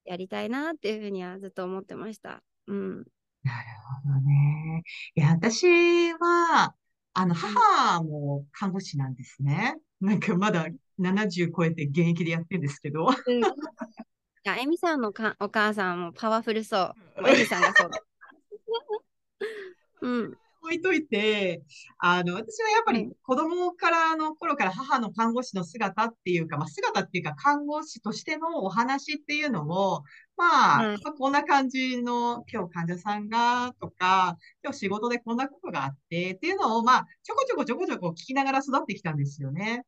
[0.05, 2.43] やりたいなっていうふうにはずっと思ってました。
[2.67, 3.05] うん。
[3.43, 3.69] なる
[4.05, 4.83] ほどね。
[5.15, 6.75] いや、私は、
[7.13, 9.77] あの、母も看護師なんですね。
[10.05, 10.67] なんかまだ
[10.99, 13.07] 70超えて現役でやってるんですけど。
[13.07, 17.29] うん、あエミさんのかお母さんもパワフルそう。
[17.29, 18.01] エミさんがそうだ。
[20.03, 20.39] うん。
[20.65, 21.63] 置いといて、
[21.99, 30.03] あの、私はやっぱり子供からの頃から母の看護師の姿っていうか、まあ、姿っていうか看護師としてのお話っていうのを、
[30.37, 39.85] まあ、うん、まあ、こんな感じの今日患者さんがとか、今日仕事でこんなことがあってっていうのを、まあ、ちょこちょこちょこちょこ聞きながら育ってきたんですよね。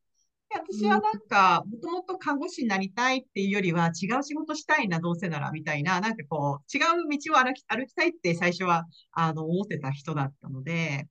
[0.59, 11.09] 私はなんか、もともと看護師になりたいっていうよりは、違う仕事したいな、どうせなら、みたいな、なんかこう、違う道を歩き歩きたいって最初は、あの、思ってた人だったので、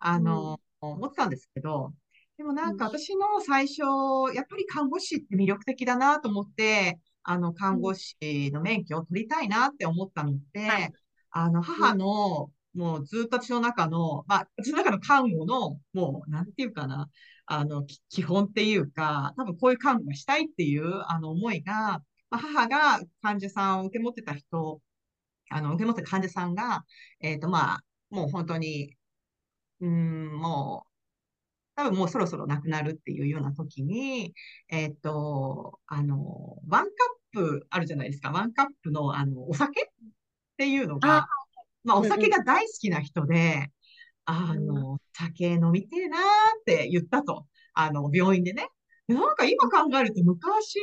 [0.00, 1.92] あの、うん、思ってたんですけど、
[2.36, 3.80] でもなんか私の最初、
[4.34, 8.16] やっぱり看護師って魅力的だなと思って、あの、看護師
[8.52, 10.92] の免許を取りたいなって思ったので、はい、
[11.30, 17.10] あの、母の、もうずっと私の中の、まあ、私の中の看護の、もう、なんていうかな、
[17.50, 24.82] あの、基本っていうか、多分こういう看護がしたいっていう、あの、思いが、まあ、母が患者さんを受け持ってた人、
[25.50, 26.84] あの、受け持ってた患者さんが、
[27.20, 28.94] えっ、ー、と、まあ、もう本当に、
[29.80, 30.88] うん、もう、
[31.76, 34.34] 多分もうそろそろ亡くなるっていうような時に、
[34.68, 36.90] えっ、ー、と、あの、ワンカッ
[37.32, 38.30] プあるじゃないですか。
[38.30, 39.84] ワンカップの、あの、お酒っ
[40.58, 41.26] ていうのが、
[41.84, 43.70] まあ、お酒が大好きな人で、
[44.30, 46.22] あの、酒飲みてえなーっ
[46.66, 47.46] て言ったと。
[47.72, 48.68] あの、病院でね。
[49.06, 50.76] なんか今考えると昔、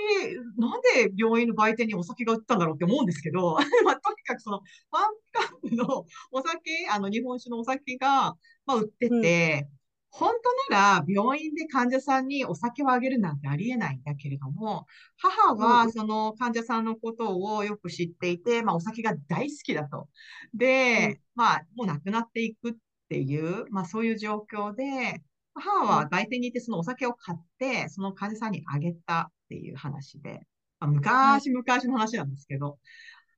[0.57, 3.55] なんで病院の売店にお酒が売ったんだろうって思うんですけど、
[3.85, 9.75] まあ、とにかくその、ワンカップのお酒、あの、日本酒のお酒が、まあ、売ってて、うん
[10.17, 10.33] 本
[10.69, 20.07] 当なら病院で患者さんにお酒をあげるなんてありえないんだけれども、母はその患者さんのことをよく知っていて、まあお酒が大好きだと。
[20.53, 22.73] で、まあもう亡くなっていくっ
[23.09, 25.21] ていう、まあそういう状況で、
[25.55, 30.41] 母は売店にいてそのお酒を買って、その患者さんにあげたっていう話で、
[30.79, 32.77] まあ、昔々の話なんですけど、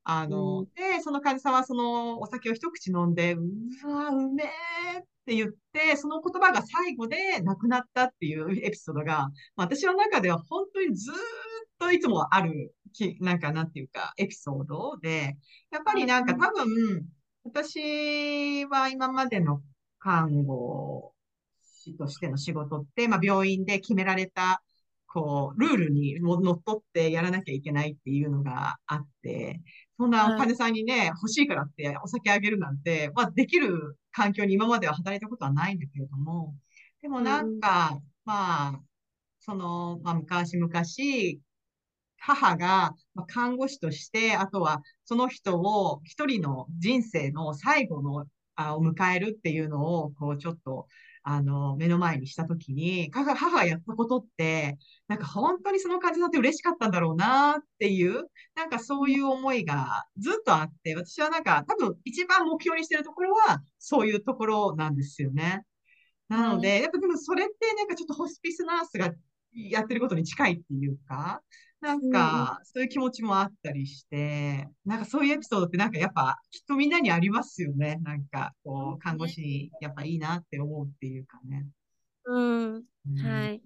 [0.04, 11.14] あの、で、その患者さんはそのお酒を一口飲んで、うわ、うめえって言って、その言葉が最後で亡くなったっていうエピソードが、まあ、私の中では本当にずっ
[11.78, 12.74] といつもある、
[13.20, 15.36] なんかなんていうか、エピソードで、
[15.70, 17.04] やっぱりなんか多分、
[17.48, 19.62] 私は今までの
[19.98, 21.14] 看護
[21.64, 24.62] 師としての仕事って、まあ、病院で決められた、
[25.06, 29.62] こう、ルールにのっとってやらなきゃいけないっていうのがあって、
[29.96, 36.54] そんなお金さんにね、欲しいからってお酒あげるなんて、まあ、できる環境に今までは働いたことはないんだけれども、
[37.00, 38.80] でもなんか、うん、まあ、
[39.40, 40.70] その、まあ、昔々、
[42.18, 42.94] 母が
[43.26, 48.26] 看護師として、あとはその人を一人の人生の最後の
[48.58, 50.88] あを迎えるっていうのを、こうちょっと、
[51.22, 58.24] あの、目の前にしたときに、母がやったことって、なんか本当にその感じになって嬉しかったんだろうなっていう、
[58.56, 65.62] なんかそういう思いがずっとあって、私はなんか多分一番目標にしてるところはそういうところなんですよね。
[66.28, 69.12] なので、やっぱでもそれってなんかちょっとホスピスナースが
[69.52, 71.42] やってることに近いっていうか、
[71.80, 77.98] なんか、そういう気持ちもあったりして、なんかそういうエピソードってなんかやっぱきっとみんなにありますよね。
[78.02, 81.66] なんか、こう、看護師やっぱいいなって思うっていうかね。
[82.24, 82.82] うん、うん、
[83.16, 83.56] はい。
[83.56, 83.60] い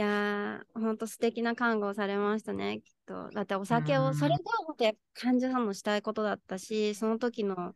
[0.00, 3.28] やー、ほんと素敵な看護をされましたね、きっと。
[3.30, 7.74] だってお酒を、それが本当患者さんのしたいことだったし、その時の、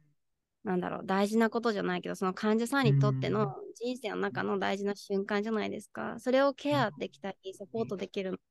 [0.62, 6.16] なんだろう、大事なことじゃないけど、その患者さんにとっての人生の中の大事な瞬間じゃないですか。
[6.18, 8.42] それをケアできたり、サポートできるので、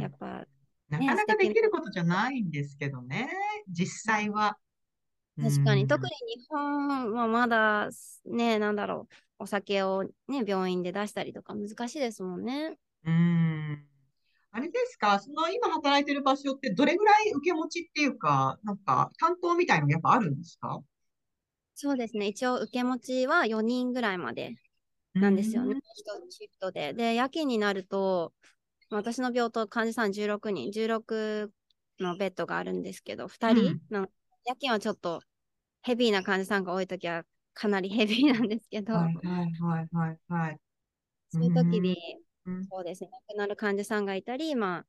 [0.00, 0.46] やっぱ、
[0.88, 3.30] なかなかできることじゃないんですけどね、
[3.68, 4.58] 実際は。
[5.40, 7.90] 確かに、特に日本はまだ
[8.24, 9.14] ね、なんだろう、
[9.44, 12.76] お酒をね、病院で出したりとか難しいですもんね。
[13.04, 13.86] うん。
[14.50, 15.20] あれですか？
[15.20, 20.80] その今働いてる場所ってどれぐらい受け持ちっていうか、なんか担当みたいなのやっぱあるんですか？
[21.74, 22.26] そうですね。
[22.26, 24.56] 一応受け持ちは4人ぐらいまで
[25.14, 25.76] なんですよね。
[25.76, 26.92] 1シフトで。
[26.94, 28.32] で、夜勤になると、
[28.90, 31.50] 私の病棟患者さん16人、16
[32.00, 34.08] のベッドがあるんですけど、2人の、
[34.44, 35.20] 夜勤はちょっと
[35.82, 40.58] ヘビーな患者さんが多いときはかなりヘビーなんですけど、はいはいはいはいはい。
[41.30, 41.96] そういう時に、
[42.70, 44.84] そうですね、亡くなる患者さんがいたり、ま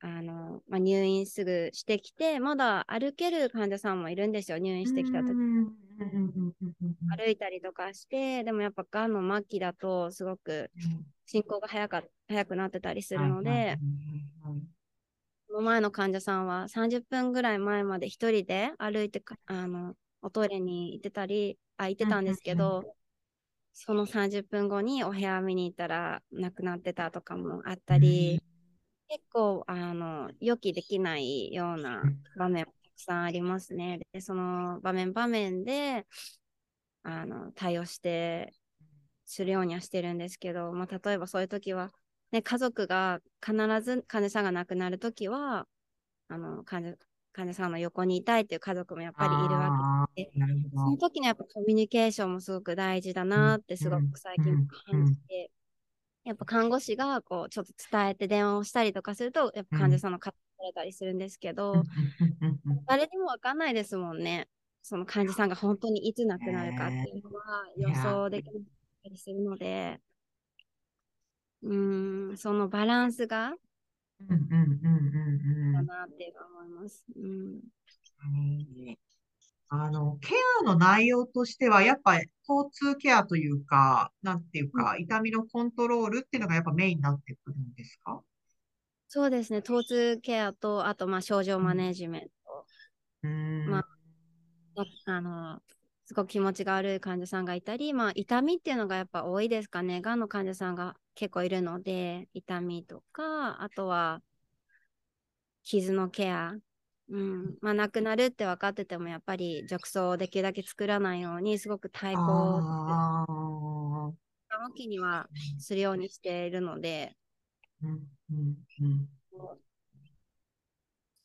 [0.00, 5.34] あ、あの、まあ、入院すぐしてきて、まだ歩ける患者さんもいるんですよ、入院してきた時。
[7.16, 10.70] 歩いたりとかして、でもやっぱがんの末期だとすごく
[11.26, 13.78] 進行が早か早くなってたりするので、
[15.48, 22.82] その前の患者さんは30分ぐらい前まで一人で歩いてあのおトイレに行ってたり、あ、行ってたんですけど、
[23.72, 28.40] その30分後にお部屋見に行ったら亡くなってたとかもあったり、
[29.08, 32.02] 結構あの予期できないような
[32.36, 34.00] 場面もたくさんありますね。
[34.12, 36.06] でその場面場面で
[37.02, 38.52] あの対応して
[39.26, 41.90] するようにはしてるんですけど、まあ、例えばそういう時は、
[42.32, 45.66] ね、家族が必ず患者さんが亡くなる時は
[46.28, 46.96] あの患者
[47.34, 50.30] 患者さんの横にいたいっていう家族もやっぱりいるわけで、
[50.72, 54.44] その時のやっぱコミュニケーションもすごく大事だなってすごく最近
[54.92, 55.50] 感じて、
[56.22, 61.82] やっぱ看護師がこうちょっと伝えて電話をしたりとかすると、やっぱ患者さんの方されたりするんですけど、
[62.86, 64.46] 誰にもわかんないですもんね。
[64.84, 68.52] その患者さんが本当にいつ亡くなるかっていうのは予想できな
[69.04, 70.00] たりするので、
[71.62, 71.74] う
[72.32, 73.54] ん、そのバランスが
[74.20, 74.96] うんうんうん
[75.66, 77.04] うんだなって思います。
[77.14, 77.60] うん。
[79.68, 88.22] あの、ケアの内容としては、やっぱり交通ケアというか、なんていうか、痛みのコントロールっていうのがやっぱメインになってくるんですか？
[89.08, 92.66] そうですね、疼痛ケアと、あと、まあ、症状マネジメント。
[93.24, 93.66] うん。
[93.68, 93.84] まあ、
[95.06, 95.60] あの、
[96.06, 100.02] すごく気持ちが悪い患者さんがいたり、まあ、痛みっていうのがやっぱ多いですかね。
[100.02, 104.20] がんの患者さんが結構いるので、痛みとか、あとは
[105.62, 106.54] 傷のケア。
[107.08, 107.58] うん。
[107.60, 112.60] まあ、なくなるって分かってても、やっぱり褥瘡をできるだけ作らないように、すごく対抗、
[114.72, 115.28] 時期には
[115.58, 117.14] するようにしているので、
[117.82, 117.90] うん
[118.30, 119.08] うんうん、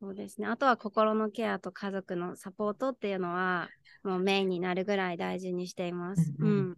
[0.01, 0.47] そうですね。
[0.47, 3.69] あとは心のケアと家族のサポートっていうのは、
[4.03, 6.33] もうメインになるぐらい大事にしています。
[6.39, 6.73] うん。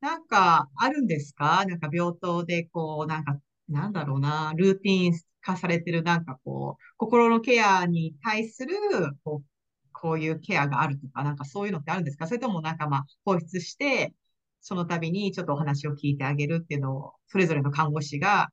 [0.00, 1.64] なんか、あるんですか？
[1.66, 8.76] なんか病棟で、こう、なんか、なんだろうな、ルーティン化されてる、なんかこう、心のケアに対する、
[9.24, 9.46] こう、
[9.92, 12.28] こういうケアがあるとか、なんかそういうのってあるんですか？
[12.28, 14.14] それともなんかまあ、放出して、
[14.60, 18.50] その度にちょっとお話を聞いてあげるっていうのを、それぞれの看護師が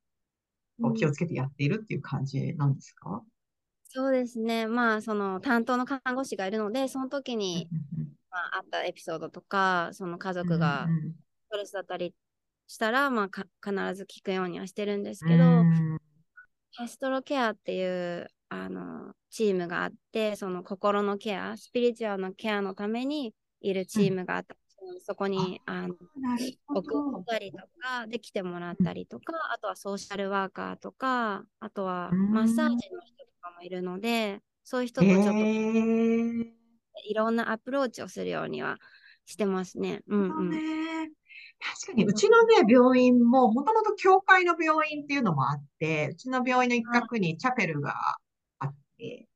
[0.96, 3.22] 気をつけてやっているっていう感じなんですか、うん、
[3.84, 4.68] そうですね。
[4.68, 7.70] まあ、その担当の看護師がいるので、その時に、
[8.30, 10.88] まあ、あったエピソードとか、その家族が
[11.48, 12.14] ストレスだったり
[12.68, 15.44] したら、まあ、必ず聞くようにはしてるんですけど、
[16.76, 24.56] ハストロケアっていうあのチームがあって、その心のケア、スピリチュアルのケアのためにいるチームがあった
[25.02, 25.96] そこにあの
[26.68, 35.32] 送ったりとか、できてもらったりとか、あとはソーシャルワーカーとか、あとはマッサージの人とかもいるので、そういう人とちょっと、
[37.06, 38.78] いろんなアプローチをするようには
[39.26, 40.02] してますね。
[40.08, 47.96] うんうん、確かに、うちのね、病院も、もともと教会の病院っていうのもあって、うちの病院の一角にチャペルが
[48.60, 49.28] あって、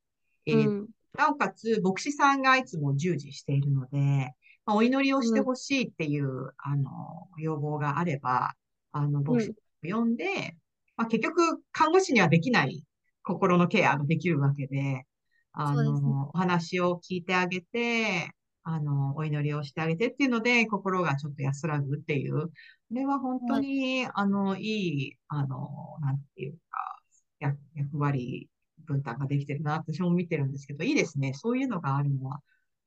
[0.45, 0.87] えー、うん、
[1.17, 4.33] なおかつ、牧師さんがいつも従事しているので、
[4.65, 6.91] まあ、お祈りをしてほしいっていう、うん、あの、
[7.37, 8.53] 要望があれば、
[8.91, 9.53] あの、牧師を
[9.97, 10.55] 呼んで、
[10.95, 12.83] まあ、結局、看護師にはできない
[13.23, 15.05] 心のケアができるわけで、
[15.53, 18.29] あの、ね、お話を聞いてあげて、
[18.63, 22.51] あの、お祈りをしてあげてっていうので、心がちょっと安らぐっていう、こ
[22.91, 25.69] れは本当に、あの、いい、あの、
[26.01, 26.99] なんていうか、
[27.39, 28.49] 役割
[28.87, 31.33] 分担ができてるなって私も見てるんですけど、いいですね。
[31.33, 32.39] そういうのがあるのは。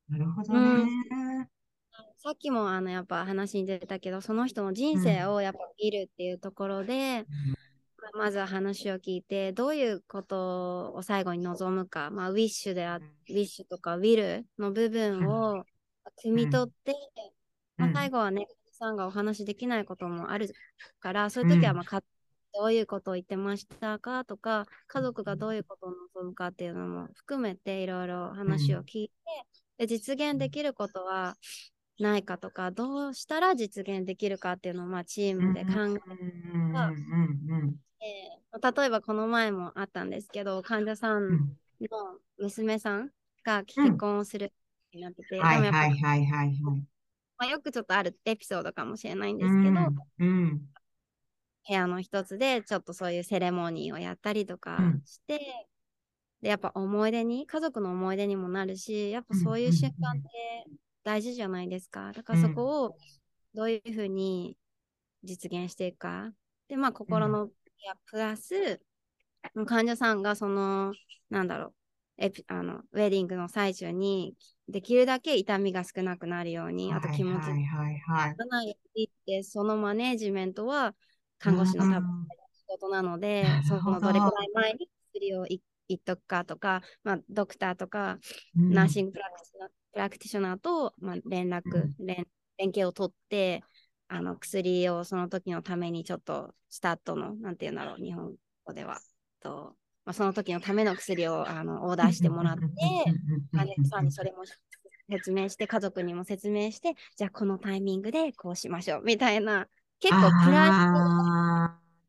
[0.08, 0.60] なるほどね。
[0.60, 1.48] うん。
[2.18, 7.24] さっきもあのやっぱ話に出たけどその人の人生をやっぱ見るっていうところで、
[8.14, 15.64] うん、まずは話を聞いてどういうことを最後に望むか、まあ、ウィッシュであ、ウィッシュとかウィルの部分を
[16.22, 16.92] 汲み取って、
[17.78, 20.50] うん、まあ、最後はねさんがお話できないこともある
[21.00, 22.02] からそういう時はまあ、
[22.52, 24.24] どういうことを言ってましたか？
[24.24, 29.08] とか家族がどういうことを望むかっていうのも含めていろいろ話を聞い
[29.78, 31.36] て、で実現できることは
[31.98, 35.94] ないかとか、どうしたら実現できるかっていうのをまあチームで考え
[38.00, 41.38] て、例えばこの前もあったんですけど、患者さんの
[42.38, 43.10] 娘さん
[43.44, 44.52] が結婚をする
[44.92, 46.60] になってて、はいはいはいはいはい。
[47.38, 49.80] まあ、よくちょっとあるエピソードかもしれないんですけど、
[50.18, 50.60] うん、
[51.70, 55.40] 部屋の一つでちょっとそういうセレモニーをやったりとかして、うん、
[56.42, 60.28] でやっぱ思い出に家族の思い出にもなるしやっぱそういう瞬間って
[61.04, 62.12] 大事じゃないですか。
[62.12, 62.96] だからそこを
[63.54, 64.56] どういうふうに
[65.22, 66.32] 実現していくか。
[66.68, 67.48] でまあ心の
[68.06, 68.80] プラス
[69.64, 70.92] 患者さんがその
[71.30, 71.74] なんだろう
[72.18, 74.34] エピあのウェディングの最中に
[74.68, 77.54] できるだけ痛みが少なくなるように、あと気持ちが
[78.46, 80.94] ないようにって、そのマネージメントは
[81.40, 85.46] 看護師の多分仕事なので、 そのどれくらい前に薬を
[85.88, 88.18] 言っとくかとか、まあ、ドクターとか、
[88.54, 91.62] ナーシングプラクティショナープラクティショナーと、まあ、連絡、
[91.98, 92.28] 連
[92.58, 93.64] 連携を取って、
[94.08, 98.34] あの薬をその時のためにちょっとスタートの、なんていうんだろう、日本
[98.64, 99.00] 語では。
[99.40, 102.62] とまあ、その時のための薬をあのオーダーしてもらって、
[103.52, 104.44] 患者さんにそれも
[105.08, 109.68] 説明して、家族にも説明して、じゃあこのタイミングでこうしましょうみたいな、
[110.00, 110.70] 結構プライ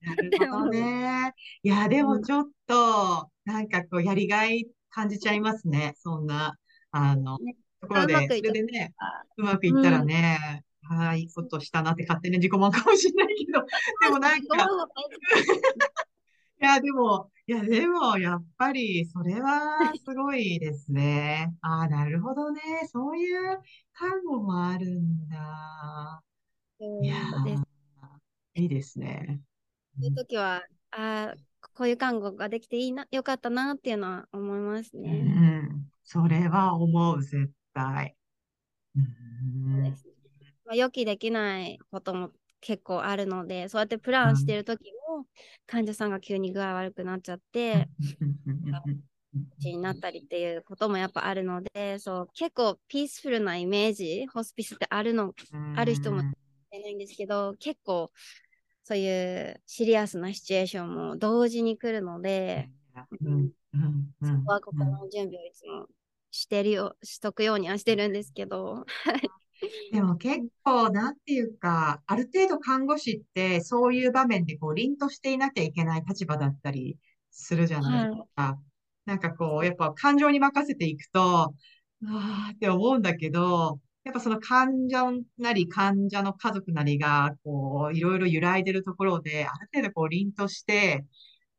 [0.02, 1.34] なるほどね。
[1.62, 5.94] いや、でもちょっと、なんかこう、やりがい感じちゃいますね。
[5.98, 6.58] そんな、
[6.92, 8.94] あの、ね、ところで、それでね、
[9.38, 9.92] うまくいった。
[9.92, 13.62] らね、うん、ああ、いいことしたなって勝手に自己満かもしれないけど、
[14.02, 14.68] でもなんか、
[16.62, 21.54] いや、でも、いや、でも、やっぱり、それはすごいですね。
[21.62, 22.62] ああ、なるほどね。
[22.92, 23.60] そういう
[23.94, 26.24] 看護もあるんだ。
[27.04, 27.16] いや
[28.62, 29.42] いいですね。
[30.00, 31.36] そういう時は、ああ、
[31.74, 35.10] こういう看護ができていいな、よかったなっていうのは思いますね。
[35.10, 38.16] うん、それは思う、絶対。
[38.96, 39.84] うん、
[40.66, 45.26] まあ、予期できないことも結構あるので、そうやってプランしてる時も、
[45.66, 47.90] 患者さんが急に具合悪くなっちゃって、
[49.60, 55.34] になったりっていうこともやっぱあるので、そう結構ピースフルなイメージ、ホスピスってあるの、
[55.76, 56.24] ある人もい
[56.80, 58.12] ないんですけど、結構
[58.92, 65.88] そういうシリアスなシチュエーションも同時に来るので、そこは心の準備をいつも
[66.30, 68.86] してるよ、しとくようにはしてるんですけど、
[69.94, 76.98] でも結構、なんていうか、ある程度看護師ってそういう場面でこう凛としていなきゃいけない立場だったり
[77.30, 78.44] するじゃないですか。
[78.44, 81.54] はい、なんかこう、やっぱ感情に任せていくと、あ
[82.04, 91.06] あって思うんだけど、やっぱその患者なり患者の家族なりが、こう、いろいろ揺らいでるところで、ある程度こう凛として、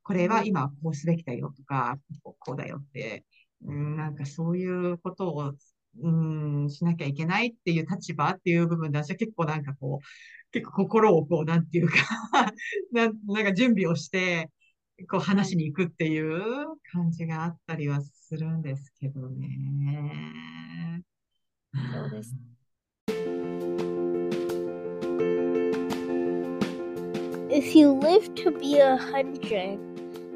[0.03, 3.25] これは今こうすべきだよとか、こうだよって、
[3.65, 5.53] うん、なんかそういうことを
[6.01, 11.97] うん、しなきゃいけないっていう立場っていう部分で私は結構なんかこう、結構心をこう、なんていうか
[12.93, 14.51] な、なんか準備をして、
[15.11, 16.41] こう話しに行くっていう
[16.93, 21.03] 感じがあったりはするんですけどね。
[21.74, 22.36] そうです。
[27.50, 29.80] If you live to be a hundred,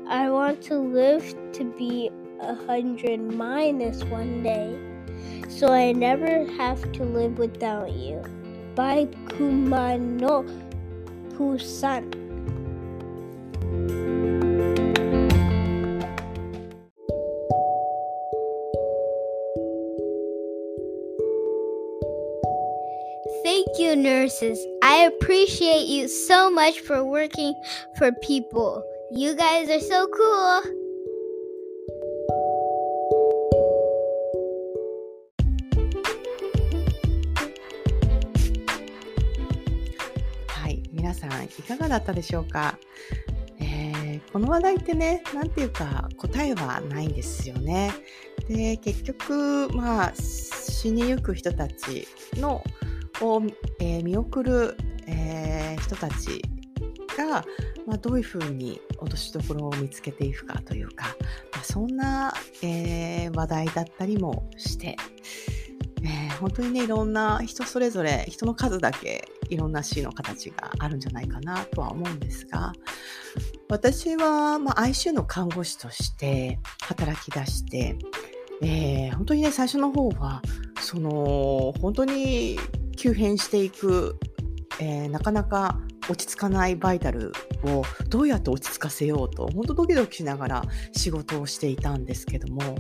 [0.07, 2.09] I want to live to be
[2.39, 4.91] a hundred minus one day.
[5.51, 8.24] so I never have to live without you.
[8.74, 10.47] By Kumano
[11.36, 12.09] Pusan.
[23.97, 24.59] You, nurses.
[24.82, 27.55] I appreciate you so much for working
[27.99, 28.82] for people.
[29.11, 30.62] You guys are so cool.
[40.49, 42.78] はいかがだったでしょうか、
[43.61, 47.92] えー、この話題ってね、なんていうか答えはないんですよね。
[48.49, 52.62] で、結局、まあ、死にゆく人たちの
[53.20, 53.42] を、
[53.80, 56.42] えー、見送る、えー、人たち
[57.16, 57.44] が、
[57.86, 61.06] まあ、どういうふうに落としどころを見つけていくかというか、
[61.52, 64.96] まあ、そんな、えー、話題だったりもして、
[66.02, 72.72] えー、本当にねいろんな人それぞれ人の数だけいろんな死の形があるんじゃないかなとは思うんですが
[73.68, 77.96] 私は、まあ、ICU の看護師として働き出して、
[78.62, 80.42] えー、本当にね最初の方は
[80.80, 82.58] その本当に
[82.97, 84.18] 急変していく、
[84.80, 87.32] えー、なかなか落ち着かないバイタル
[87.64, 92.76] をどうやって落ち着かせようと、本当ドキドキしながら仕事をしていたんですけども、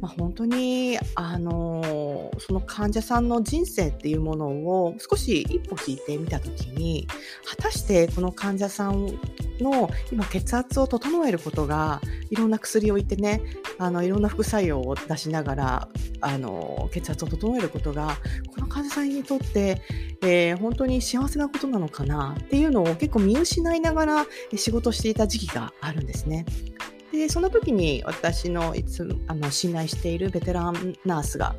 [0.00, 7.06] まあ、本当に、あの、その患者さんの人生っていうものを少し一歩引いてみたときに、
[7.44, 9.06] 果たしてこの患者さん
[9.60, 12.00] の今血圧を整えることが
[12.30, 13.42] いろんな薬を言ってね
[13.78, 15.88] あのいろんな副作用を出しながら
[16.20, 18.16] あの血圧を整えることが
[18.54, 19.82] この患者さんにとって、
[20.22, 26.46] えー、本当に幸せなことなのかなってていうのを結構見失いながら仕事していた時期があるんですね。
[27.12, 31.54] でその時に私のいつあの信頼しているベテランナースが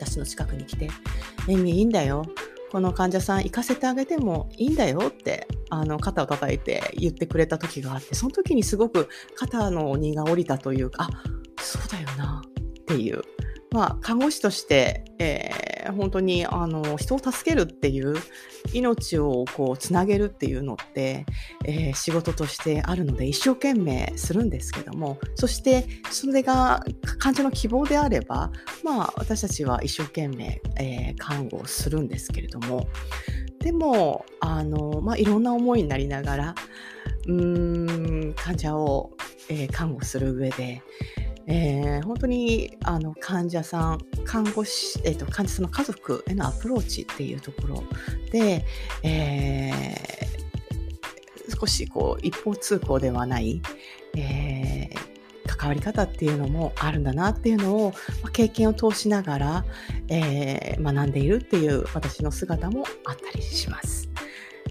[0.00, 0.88] 私の近くに来て
[1.46, 2.24] 「エミいいんだよ
[2.72, 11.22] この患者さん行かせてあげてもいいんだよってあの肩を叩いて言ってくれた時があってその時にすごく肩の荷が下りたというかあ
[11.62, 13.22] そうだよなっていう
[13.74, 18.14] まあ看護師として、えー本当にあの人を助けるっていう
[18.72, 21.26] 命をこうつなげるっていうのって、
[21.64, 26.82] えー、仕事としてあるので一生懸命するんですけどもそしてそれが
[27.18, 28.50] 患者の希望であれば
[28.82, 32.86] まあ私たちは一生懸命、えー、看護をするんですけれども
[33.60, 36.54] でもあの、まあ、いろんな思いになりながら
[37.26, 39.10] うーん患者を、
[39.48, 40.82] えー、看護する上で
[41.46, 47.84] えー、本当にあの患者さん、看護師、えーと、患者さんの家族へのアプローチっていうところ
[48.30, 48.64] で、
[49.02, 53.60] えー、少しこう一方通行ではない、
[54.16, 57.92] えー、関わり方っていうのもあるんだなっていうのを、
[58.22, 59.64] まあ、経験を通しながら、
[60.08, 64.08] えー、学んでいるっていう私の姿もあったりします。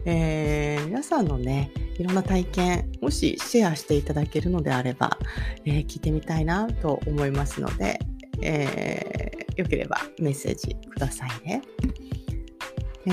[0.05, 5.17] えー、皆さんのね、いろんな体験、もしシェアしていただけるのであれば、
[5.65, 7.99] えー、聞いてみたいなと思いますので、
[8.41, 11.61] えー、よければメッセージくださいね。
[13.05, 13.09] え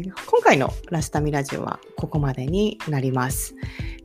[0.00, 3.54] ー、今回のラスタミラジオはここまでになります。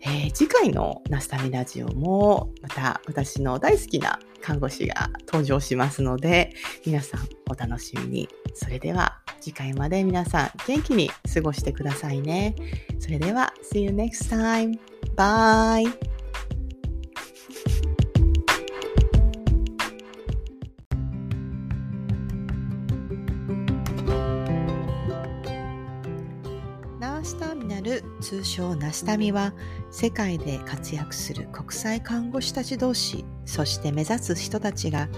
[0.02, 6.54] えー、次回のラスタミラジオもまた私の大好きな看護師が登場しますので
[6.86, 8.30] 皆さんお楽しみに。
[8.54, 12.56] それでは次回まで皆さん元気に過ごしてくださいね。
[13.00, 14.80] それでは See you next time.
[15.16, 15.92] Bye!
[27.00, 29.54] ナースターミナル通称ナスタミは
[29.92, 35.10] 世界で活躍する国際看護師たち同士そして目指す人たちが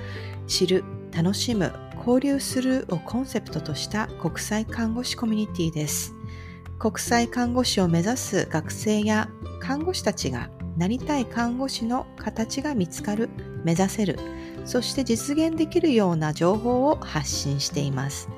[0.48, 0.84] 知る
[1.16, 1.72] 楽しむ
[2.06, 6.14] 交流するをコンセプトとした国際看護師コミュニティです。
[6.78, 9.28] 国際看護師を目指す学生や
[9.60, 13.30] 看護師たちがなりたい看護師の形が見つかる、
[13.64, 14.20] 目指せる、
[14.66, 18.30] そして実現できるような情報を発信しています。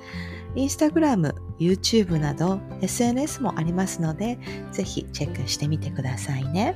[0.56, 4.40] インスタグラム、YouTube など SNS もありますので、
[4.72, 6.76] ぜひチェックしてみてくださいね。